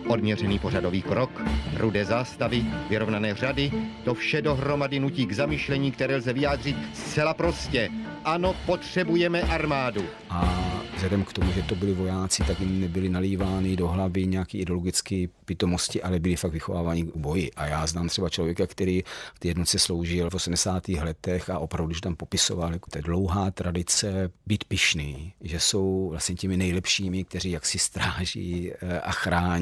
odměřený 0.08 0.58
pořadový 0.58 1.02
krok, 1.02 1.42
rudé 1.76 2.04
zástavy, 2.04 2.64
vyrovnané 2.88 3.34
řady, 3.34 3.72
to 4.04 4.14
vše 4.14 4.42
dohromady 4.42 5.00
nutí 5.00 5.26
k 5.26 5.32
zamyšlení, 5.32 5.92
které 5.92 6.16
lze 6.16 6.32
vyjádřit 6.32 6.76
zcela 6.94 7.34
prostě. 7.34 7.88
Ano, 8.24 8.54
potřebujeme 8.66 9.42
armádu. 9.42 10.04
A 10.30 10.68
vzhledem 10.94 11.24
k 11.24 11.32
tomu, 11.32 11.52
že 11.52 11.62
to 11.62 11.74
byli 11.74 11.94
vojáci, 11.94 12.44
tak 12.44 12.60
jim 12.60 12.80
nebyly 12.80 13.08
nalívány 13.08 13.76
do 13.76 13.88
hlavy 13.88 14.26
nějaké 14.26 14.58
ideologické 14.58 15.26
pitomosti, 15.44 16.02
ale 16.02 16.18
byli 16.18 16.36
fakt 16.36 16.52
vychováváni 16.52 17.04
k 17.04 17.16
boji. 17.16 17.50
A 17.56 17.66
já 17.66 17.86
znám 17.86 18.08
třeba 18.08 18.28
člověka, 18.28 18.66
který 18.66 19.02
v 19.34 19.38
té 19.38 19.48
jednotce 19.48 19.78
sloužil 19.78 20.30
v 20.30 20.34
80. 20.34 20.88
letech 20.88 21.50
a 21.50 21.58
opravdu, 21.58 21.88
když 21.88 22.00
tam 22.00 22.16
popisoval 22.16 22.72
jako 22.72 22.90
to 22.90 23.00
dlouhá 23.00 23.50
tradice 23.50 24.30
být 24.46 24.64
pišný, 24.64 25.32
že 25.40 25.60
jsou 25.60 26.08
vlastně 26.10 26.34
těmi 26.34 26.56
nejlepšími, 26.56 27.24
kteří 27.24 27.50
jaksi 27.50 27.78
stráží 27.78 28.72
eh, 28.72 29.00
a 29.00 29.12
chrání 29.12 29.57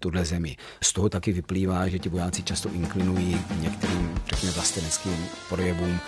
tuhle 0.00 0.24
zemi. 0.24 0.56
Z 0.82 0.92
toho 0.92 1.08
taky 1.08 1.32
vyplývá, 1.32 1.88
že 1.88 1.98
ti 1.98 2.08
vojáci 2.08 2.42
často 2.42 2.68
inklinují 2.72 3.40
některým, 3.60 4.14
řekněme, 4.26 4.52
vlasteneckým 4.52 5.26
projevům, 5.48 5.98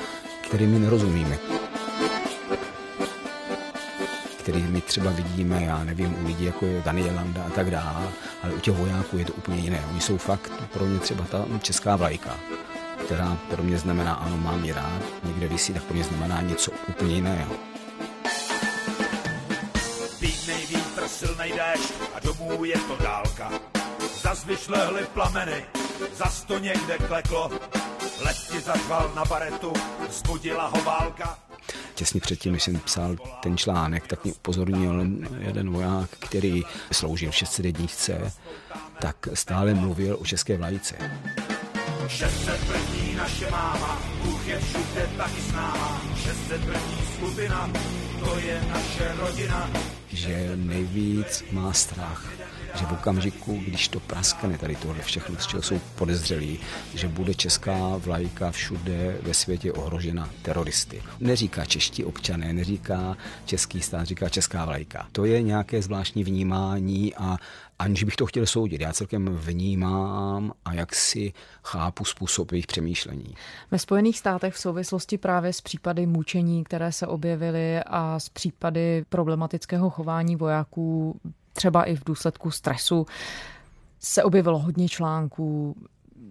kterým 0.43 0.71
my 0.71 0.79
nerozumíme 0.79 1.39
který 4.47 4.63
my 4.63 4.81
třeba 4.81 5.11
vidíme, 5.11 5.65
já 5.65 5.85
nevím, 5.85 6.17
u 6.23 6.27
lidí 6.27 6.45
jako 6.45 6.67
je 6.67 6.83
Daniel 6.85 7.15
Landa 7.15 7.43
a 7.47 7.51
tak 7.51 7.71
dále, 7.71 8.09
ale 8.43 8.53
u 8.53 8.61
těch 8.61 8.75
vojáků 8.75 9.19
je 9.19 9.25
to 9.25 9.33
úplně 9.33 9.61
jiné. 9.61 9.85
Oni 9.91 10.01
jsou 10.01 10.17
fakt 10.17 10.53
pro 10.73 10.87
mě 10.87 10.99
třeba 10.99 11.25
ta 11.25 11.45
česká 11.63 11.97
vlajka, 11.97 12.37
která 13.05 13.39
pro 13.51 13.63
mě 13.63 13.79
znamená, 13.79 14.15
ano, 14.15 14.37
mám 14.37 14.65
ji 14.65 14.73
rád, 14.73 15.03
někde 15.25 15.49
vysí, 15.49 15.73
tak 15.73 15.83
pro 15.83 15.95
mě 15.95 16.05
znamená 16.05 16.41
něco 16.41 16.73
úplně 16.89 17.15
jiného. 17.15 17.66
Domů 22.57 22.65
je 22.65 22.79
to 22.79 22.97
dálka. 23.03 23.51
Zas 24.23 24.45
vyšlehly 24.45 25.07
plameny, 25.15 25.65
zas 26.15 26.45
to 26.45 26.59
někde 26.59 26.99
kleklo. 26.99 27.51
Letky 28.25 28.61
zařval 28.61 29.13
na 29.15 29.25
baretu, 29.25 29.73
zbudila 30.11 30.67
ho 30.67 30.83
válka 30.85 31.39
těsně 31.95 32.21
předtím, 32.21 32.53
než 32.53 32.63
jsem 32.63 32.81
psal 32.81 33.17
ten 33.43 33.57
článek, 33.57 34.07
tak 34.07 34.25
mě 34.25 34.33
upozornil 34.33 35.07
jeden 35.39 35.71
voják, 35.71 36.11
který 36.11 36.63
sloužil 36.93 37.31
v 37.31 37.35
601, 37.35 37.87
tak 39.01 39.29
stále 39.35 39.75
mluvil 39.75 40.17
o 40.21 40.25
české 40.25 40.57
vlajce. 40.57 40.97
600 42.09 42.61
první 42.67 43.15
naše 43.15 43.51
máma, 43.51 44.03
Bůh 44.25 44.49
je 44.49 44.59
všude 44.61 45.09
taky 45.17 45.41
s 45.41 45.53
náma. 45.53 46.03
600 46.17 46.65
první 46.65 46.99
skupina, 47.17 47.71
to 48.25 48.39
je 48.39 48.65
naše 48.69 49.15
rodina. 49.19 49.71
Že 50.09 50.53
nejvíc 50.57 51.45
má 51.53 51.73
strach 51.73 52.33
že 52.77 52.87
v 52.87 52.93
okamžiku, 52.93 53.63
když 53.67 53.89
to 53.89 54.01
praskne 54.01 54.59
tady 54.59 54.77
tohle 54.77 55.03
všechno, 55.03 55.37
z 55.39 55.47
čeho 55.47 55.63
jsou 55.63 55.81
podezřelí, 55.95 56.59
že 56.95 57.09
bude 57.09 57.35
česká 57.35 57.97
vlajka 57.97 58.51
všude 58.51 59.19
ve 59.23 59.35
světě 59.35 59.73
ohrožena 59.73 60.31
teroristy. 60.43 61.03
Neříká 61.21 61.65
čeští 61.65 62.05
občané, 62.05 62.53
neříká 62.53 63.17
český 63.45 63.81
stát, 63.81 64.05
říká 64.05 64.29
česká 64.29 64.65
vlajka. 64.65 65.07
To 65.13 65.25
je 65.25 65.43
nějaké 65.43 65.83
zvláštní 65.83 66.25
vnímání 66.25 67.15
a 67.15 67.37
aniž 67.79 68.05
bych 68.05 68.17
to 68.17 68.27
chtěl 68.27 68.47
soudit, 68.47 68.81
já 68.81 68.93
celkem 68.93 69.29
vnímám 69.29 70.53
a 70.65 70.75
jak 70.75 70.95
si 70.95 71.33
chápu 71.65 72.05
způsob 72.05 72.53
jejich 72.53 72.67
přemýšlení. 72.67 73.35
Ve 73.71 73.79
Spojených 73.79 74.19
státech 74.19 74.55
v 74.55 74.59
souvislosti 74.59 75.19
právě 75.19 75.53
s 75.53 75.61
případy 75.61 76.07
mučení, 76.07 76.65
které 76.65 76.93
se 76.93 77.07
objevily 77.07 77.81
a 77.87 78.19
s 78.19 78.29
případy 78.29 79.05
problematického 79.09 79.91
chování 79.91 80.37
vojáků 80.37 81.21
třeba 81.57 81.85
i 81.85 81.97
v 81.97 82.05
důsledku 82.05 82.51
stresu 82.51 83.07
se 84.01 84.23
objevilo 84.23 84.59
hodně 84.59 84.89
článků, 84.89 85.77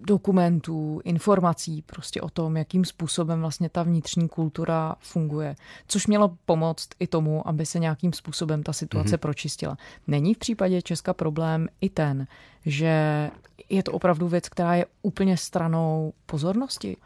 dokumentů, 0.06 1.00
informací 1.04 1.82
prostě 1.82 2.20
o 2.20 2.30
tom, 2.30 2.56
jakým 2.56 2.84
způsobem 2.84 3.40
vlastně 3.40 3.68
ta 3.68 3.82
vnitřní 3.82 4.28
kultura 4.28 4.94
funguje, 5.00 5.56
což 5.88 6.06
mělo 6.06 6.36
pomoct 6.46 6.88
i 6.98 7.06
tomu, 7.06 7.48
aby 7.48 7.66
se 7.66 7.78
nějakým 7.78 8.12
způsobem 8.12 8.62
ta 8.62 8.72
situace 8.72 9.16
mm-hmm. 9.16 9.20
pročistila. 9.20 9.76
Není 10.06 10.34
v 10.34 10.38
případě 10.38 10.82
Česka 10.82 11.14
problém 11.14 11.68
i 11.80 11.90
ten, 11.90 12.26
že 12.66 13.30
je 13.68 13.82
to 13.82 13.92
opravdu 13.92 14.28
věc, 14.28 14.48
která 14.48 14.74
je 14.74 14.86
úplně 15.02 15.36
stranou 15.36 16.12
pozornosti 16.26 16.96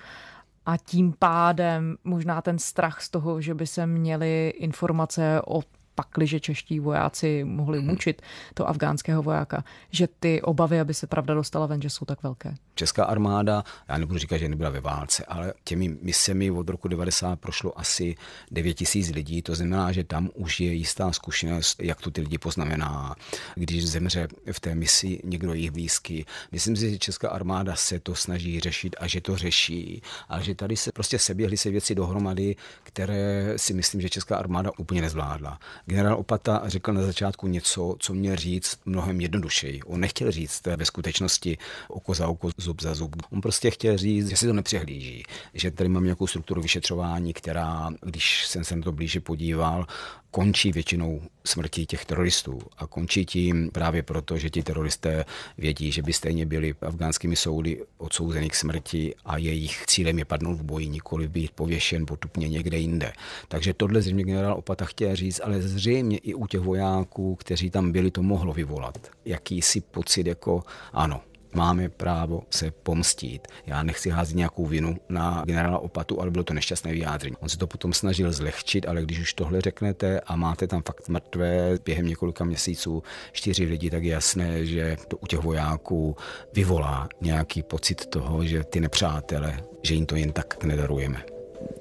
a 0.67 0.77
tím 0.77 1.15
pádem 1.19 1.97
možná 2.05 2.43
ten 2.43 2.59
strach 2.59 3.03
z 3.03 3.09
toho, 3.09 3.41
že 3.41 3.55
by 3.55 3.67
se 3.67 3.87
měly 3.87 4.49
informace 4.49 5.41
o 5.47 5.63
pakliže 6.01 6.41
čeští 6.41 6.81
vojáci 6.81 7.45
mohli 7.45 7.79
mhm. 7.79 7.89
mučit 7.89 8.23
to 8.55 8.69
afgánského 8.69 9.23
vojáka, 9.23 9.65
že 9.91 10.09
ty 10.21 10.43
obavy, 10.43 10.81
aby 10.81 10.95
se 10.95 11.07
pravda 11.07 11.35
dostala 11.35 11.67
ven, 11.67 11.83
že 11.83 11.91
jsou 11.91 12.05
tak 12.05 12.23
velké. 12.23 12.55
Česká 12.75 13.05
armáda, 13.05 13.65
já 13.89 13.99
nebudu 13.99 14.19
říkat, 14.19 14.39
že 14.39 14.49
nebyla 14.49 14.71
ve 14.71 14.81
válce, 14.81 15.25
ale 15.25 15.53
těmi 15.65 15.89
misemi 16.03 16.51
od 16.51 16.69
roku 16.69 16.89
90 16.89 17.41
prošlo 17.41 17.79
asi 17.79 18.17
9 18.51 18.75
tisíc 18.75 19.11
lidí, 19.11 19.43
to 19.43 19.55
znamená, 19.55 19.93
že 19.93 20.05
tam 20.05 20.31
už 20.35 20.61
je 20.61 20.73
jistá 20.73 21.13
zkušenost, 21.13 21.83
jak 21.83 22.01
to 22.01 22.11
ty 22.11 22.21
lidi 22.21 22.39
poznamená, 22.39 23.15
když 23.55 23.89
zemře 23.89 24.29
v 24.53 24.61
té 24.61 24.75
misi 24.75 25.21
někdo 25.25 25.55
jich 25.55 25.71
blízký. 25.71 26.27
Myslím 26.53 26.77
si, 26.77 26.91
že 26.91 26.99
Česká 26.99 27.29
armáda 27.29 27.77
se 27.77 28.01
to 28.01 28.15
snaží 28.15 28.61
řešit 28.61 28.97
a 29.01 29.07
že 29.07 29.21
to 29.21 29.37
řeší, 29.37 30.03
a 30.29 30.41
že 30.41 30.55
tady 30.55 30.77
se 30.77 30.93
prostě 30.93 31.19
seběhly 31.19 31.57
se 31.57 31.71
věci 31.71 31.95
dohromady, 31.95 32.57
které 32.83 33.53
si 33.57 33.75
myslím, 33.75 34.01
že 34.01 34.09
Česká 34.09 34.37
armáda 34.37 34.71
úplně 34.79 35.01
nezvládla. 35.01 35.59
Generál 35.91 36.19
Opata 36.19 36.63
řekl 36.65 36.93
na 36.93 37.03
začátku 37.03 37.47
něco, 37.47 37.97
co 37.99 38.15
měl 38.15 38.37
říct 38.37 38.79
mnohem 38.85 39.21
jednodušeji. 39.21 39.83
On 39.83 40.01
nechtěl 40.01 40.31
říct 40.31 40.67
ve 40.67 40.85
skutečnosti 40.85 41.59
oko 41.89 42.15
za 42.15 42.29
oko, 42.29 42.51
zub 42.57 42.83
za 42.83 42.95
zub. 42.95 43.17
On 43.33 43.41
prostě 43.41 43.71
chtěl 43.71 43.99
říct, 43.99 44.29
že 44.29 44.37
si 44.37 44.47
to 44.47 44.53
nepřehlíží, 44.53 45.23
že 45.55 45.71
tady 45.71 45.89
mám 45.89 46.05
nějakou 46.05 46.27
strukturu 46.27 46.63
vyšetřování, 46.63 47.33
která, 47.33 47.91
když 48.03 48.47
jsem 48.47 48.65
se 48.65 48.77
na 48.77 48.83
to 48.83 48.93
blíže 48.93 49.21
podíval, 49.21 49.87
končí 50.31 50.73
většinou 50.73 51.23
smrtí 51.45 51.87
těch 51.87 52.05
teroristů. 52.05 52.59
A 52.79 52.87
končí 52.87 53.27
tím 53.27 53.71
právě 53.71 54.03
proto, 54.03 54.39
že 54.39 54.51
ti 54.51 54.63
teroristé 54.63 55.25
vědí, 55.59 55.93
že 55.93 56.03
by 56.03 56.13
stejně 56.13 56.47
byli 56.47 56.75
afgánskými 56.81 57.37
soudy 57.37 57.83
odsouzeni 57.99 58.51
k 58.51 58.55
smrti 58.55 59.15
a 59.25 59.39
jejich 59.39 59.87
cílem 59.87 60.19
je 60.19 60.25
padnout 60.25 60.59
v 60.59 60.63
boji, 60.63 60.89
nikoli 60.89 61.29
být 61.29 61.51
pověšen 61.51 62.07
potupně 62.07 62.49
někde 62.49 62.79
jinde. 62.79 63.13
Takže 63.49 63.75
tohle 63.75 64.03
zřejmě 64.03 64.25
generál 64.25 64.55
Opata 64.59 64.85
chtěl 64.85 65.17
říct, 65.17 65.41
ale 65.45 65.63
zřejmě 65.63 66.19
i 66.19 66.35
u 66.35 66.47
těch 66.47 66.61
vojáků, 66.61 67.35
kteří 67.35 67.71
tam 67.71 67.93
byli, 67.93 68.11
to 68.11 68.23
mohlo 68.23 68.53
vyvolat. 68.53 69.11
Jakýsi 69.25 69.81
pocit 69.81 70.27
jako 70.27 70.63
ano, 70.93 71.21
máme 71.55 71.89
právo 71.89 72.43
se 72.51 72.71
pomstít. 72.71 73.49
Já 73.67 73.83
nechci 73.83 74.11
házet 74.11 74.37
nějakou 74.37 74.67
vinu 74.67 74.97
na 75.09 75.43
generála 75.47 75.79
Opatu, 75.79 76.21
ale 76.21 76.31
bylo 76.31 76.45
to 76.45 76.55
nešťastné 76.55 76.93
vyjádření. 76.93 77.37
On 77.41 77.49
se 77.49 77.59
to 77.59 77.67
potom 77.67 77.93
snažil 77.93 78.33
zlehčit, 78.33 78.89
ale 78.89 79.03
když 79.03 79.21
už 79.21 79.35
tohle 79.35 79.61
řeknete 79.61 80.21
a 80.21 80.37
máte 80.37 80.67
tam 80.67 80.83
fakt 80.83 81.09
mrtvé 81.09 81.79
během 81.85 82.07
několika 82.07 82.45
měsíců 82.45 83.03
čtyři 83.33 83.65
lidi, 83.65 83.91
tak 83.91 84.05
je 84.05 84.13
jasné, 84.13 84.67
že 84.67 84.97
to 85.09 85.17
u 85.17 85.27
těch 85.27 85.41
vojáků 85.41 86.17
vyvolá 86.53 87.09
nějaký 87.21 87.63
pocit 87.63 88.07
toho, 88.07 88.45
že 88.45 88.65
ty 88.65 88.81
nepřátele, 88.81 89.63
že 89.83 89.95
jim 89.95 90.07
to 90.07 90.17
jen 90.17 90.33
tak 90.33 90.65
nedarujeme. 90.65 91.23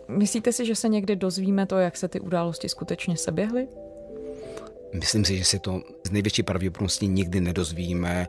Myslíte 0.08 0.53
si, 0.53 0.65
že 0.65 0.75
se 0.75 0.89
někdy 0.89 1.15
dozvíme 1.15 1.65
to, 1.65 1.77
jak 1.77 1.97
se 1.97 2.08
ty 2.08 2.19
události 2.19 2.69
skutečně 2.69 3.17
seběhly? 3.17 3.67
Myslím 4.93 5.25
si, 5.25 5.38
že 5.38 5.45
se 5.45 5.60
to 5.60 5.82
z 6.08 6.12
největší 6.12 6.43
pravděpodobností 6.43 7.08
nikdy 7.08 7.41
nedozvíme, 7.41 8.27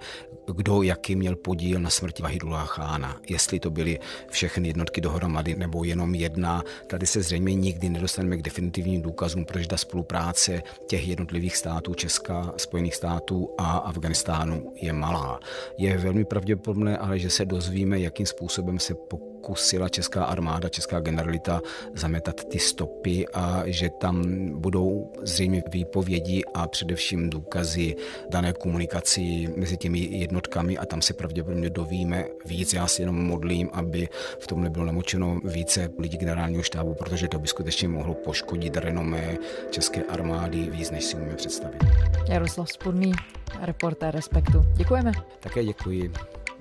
kdo 0.53 0.83
jaký 0.83 1.17
měl 1.17 1.37
podíl 1.37 1.81
na 1.81 1.91
smrti 1.91 2.23
Vahidula 2.23 2.65
Chána. 2.65 3.21
Jestli 3.29 3.61
to 3.61 3.71
byly 3.71 3.99
všechny 4.31 4.69
jednotky 4.69 5.01
dohromady 5.01 5.55
nebo 5.55 5.85
jenom 5.85 6.15
jedna. 6.15 6.63
Tady 6.87 7.07
se 7.07 7.23
zřejmě 7.23 7.55
nikdy 7.55 7.89
nedostaneme 7.89 8.37
k 8.37 8.43
definitivním 8.43 9.03
důkazům, 9.03 9.45
protože 9.45 9.69
ta 9.69 9.77
spolupráce 9.77 10.63
těch 10.87 11.09
jednotlivých 11.09 11.57
států 11.57 11.95
Česka, 11.95 12.53
Spojených 12.57 12.95
států 12.95 13.49
a 13.59 13.79
Afganistánu 13.79 14.73
je 14.83 14.93
malá. 14.93 15.41
Je 15.79 15.99
velmi 15.99 16.25
pravděpodobné, 16.25 16.99
ale 16.99 17.19
že 17.19 17.31
se 17.31 17.45
dozvíme, 17.45 18.01
jakým 18.01 18.27
způsobem 18.27 18.79
se 18.79 18.95
po 18.95 19.30
pokusila 19.41 19.89
česká 19.89 20.25
armáda, 20.25 20.69
česká 20.69 21.01
generalita 21.01 21.61
zametat 21.95 22.45
ty 22.45 22.59
stopy 22.59 23.27
a 23.33 23.63
že 23.67 23.91
tam 23.91 24.25
budou 24.61 25.13
zřejmě 25.23 25.63
výpovědi 25.73 26.43
a 26.55 26.69
především 26.69 27.31
důkazy 27.31 27.97
dané 28.31 28.53
komunikaci 28.53 29.49
mezi 29.57 29.77
těmi 29.77 29.99
jednotkami 29.99 30.79
a 30.79 30.87
tam 30.87 31.03
se 31.03 31.15
pravděpodobně 31.15 31.71
dovíme 31.71 32.25
víc. 32.45 32.73
Já 32.73 32.87
si 32.87 33.03
jenom 33.03 33.27
modlím, 33.27 33.71
aby 33.73 34.09
v 34.41 34.47
tom 34.47 34.63
nebylo 34.63 34.85
namočeno 34.85 35.41
více 35.45 35.91
lidí 35.99 36.19
generálního 36.19 36.63
štábu, 36.63 36.95
protože 36.95 37.29
to 37.29 37.39
by 37.39 37.49
skutečně 37.49 37.89
mohlo 37.89 38.15
poškodit 38.15 38.77
renomé 38.77 39.37
české 39.71 40.03
armády 40.03 40.71
víc, 40.71 40.91
než 40.91 41.05
si 41.05 41.17
umíme 41.17 41.35
představit. 41.35 41.85
Jaroslav 42.29 42.73
Spodný, 42.73 43.13
reportér 43.61 44.15
Respektu. 44.15 44.65
Děkujeme. 44.77 45.13
Také 45.41 45.65
děkuji. 45.65 46.13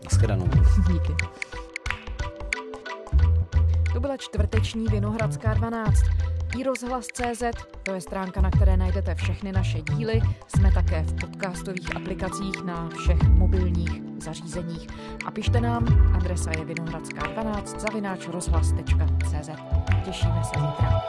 Naschledanou. 0.03 0.47
Díky. 0.93 1.13
To 3.93 3.99
byla 3.99 4.17
čtvrteční 4.17 4.86
Vinohradská 4.86 5.54
12. 5.54 6.04
I 6.58 6.63
rozhlas.cz, 6.63 7.43
to 7.84 7.93
je 7.93 8.02
stránka, 8.02 8.41
na 8.41 8.52
které 8.52 8.78
najdete 8.78 9.15
všechny 9.15 9.52
naše 9.52 9.82
díly. 9.82 10.21
Jsme 10.47 10.71
také 10.71 11.04
v 11.04 11.13
podcastových 11.13 11.95
aplikacích 11.95 12.63
na 12.63 12.89
všech 12.89 13.21
mobilních 13.30 14.02
zařízeních. 14.17 14.88
A 15.25 15.32
pište 15.32 15.62
nám, 15.62 16.13
adresa 16.15 16.52
je 16.52 16.65
vinohradská12 16.65 17.80
zavináč 17.80 18.28
rozhlas.cz. 18.28 19.49
Těšíme 20.06 20.43
se 20.43 20.60
zítra. 20.60 21.02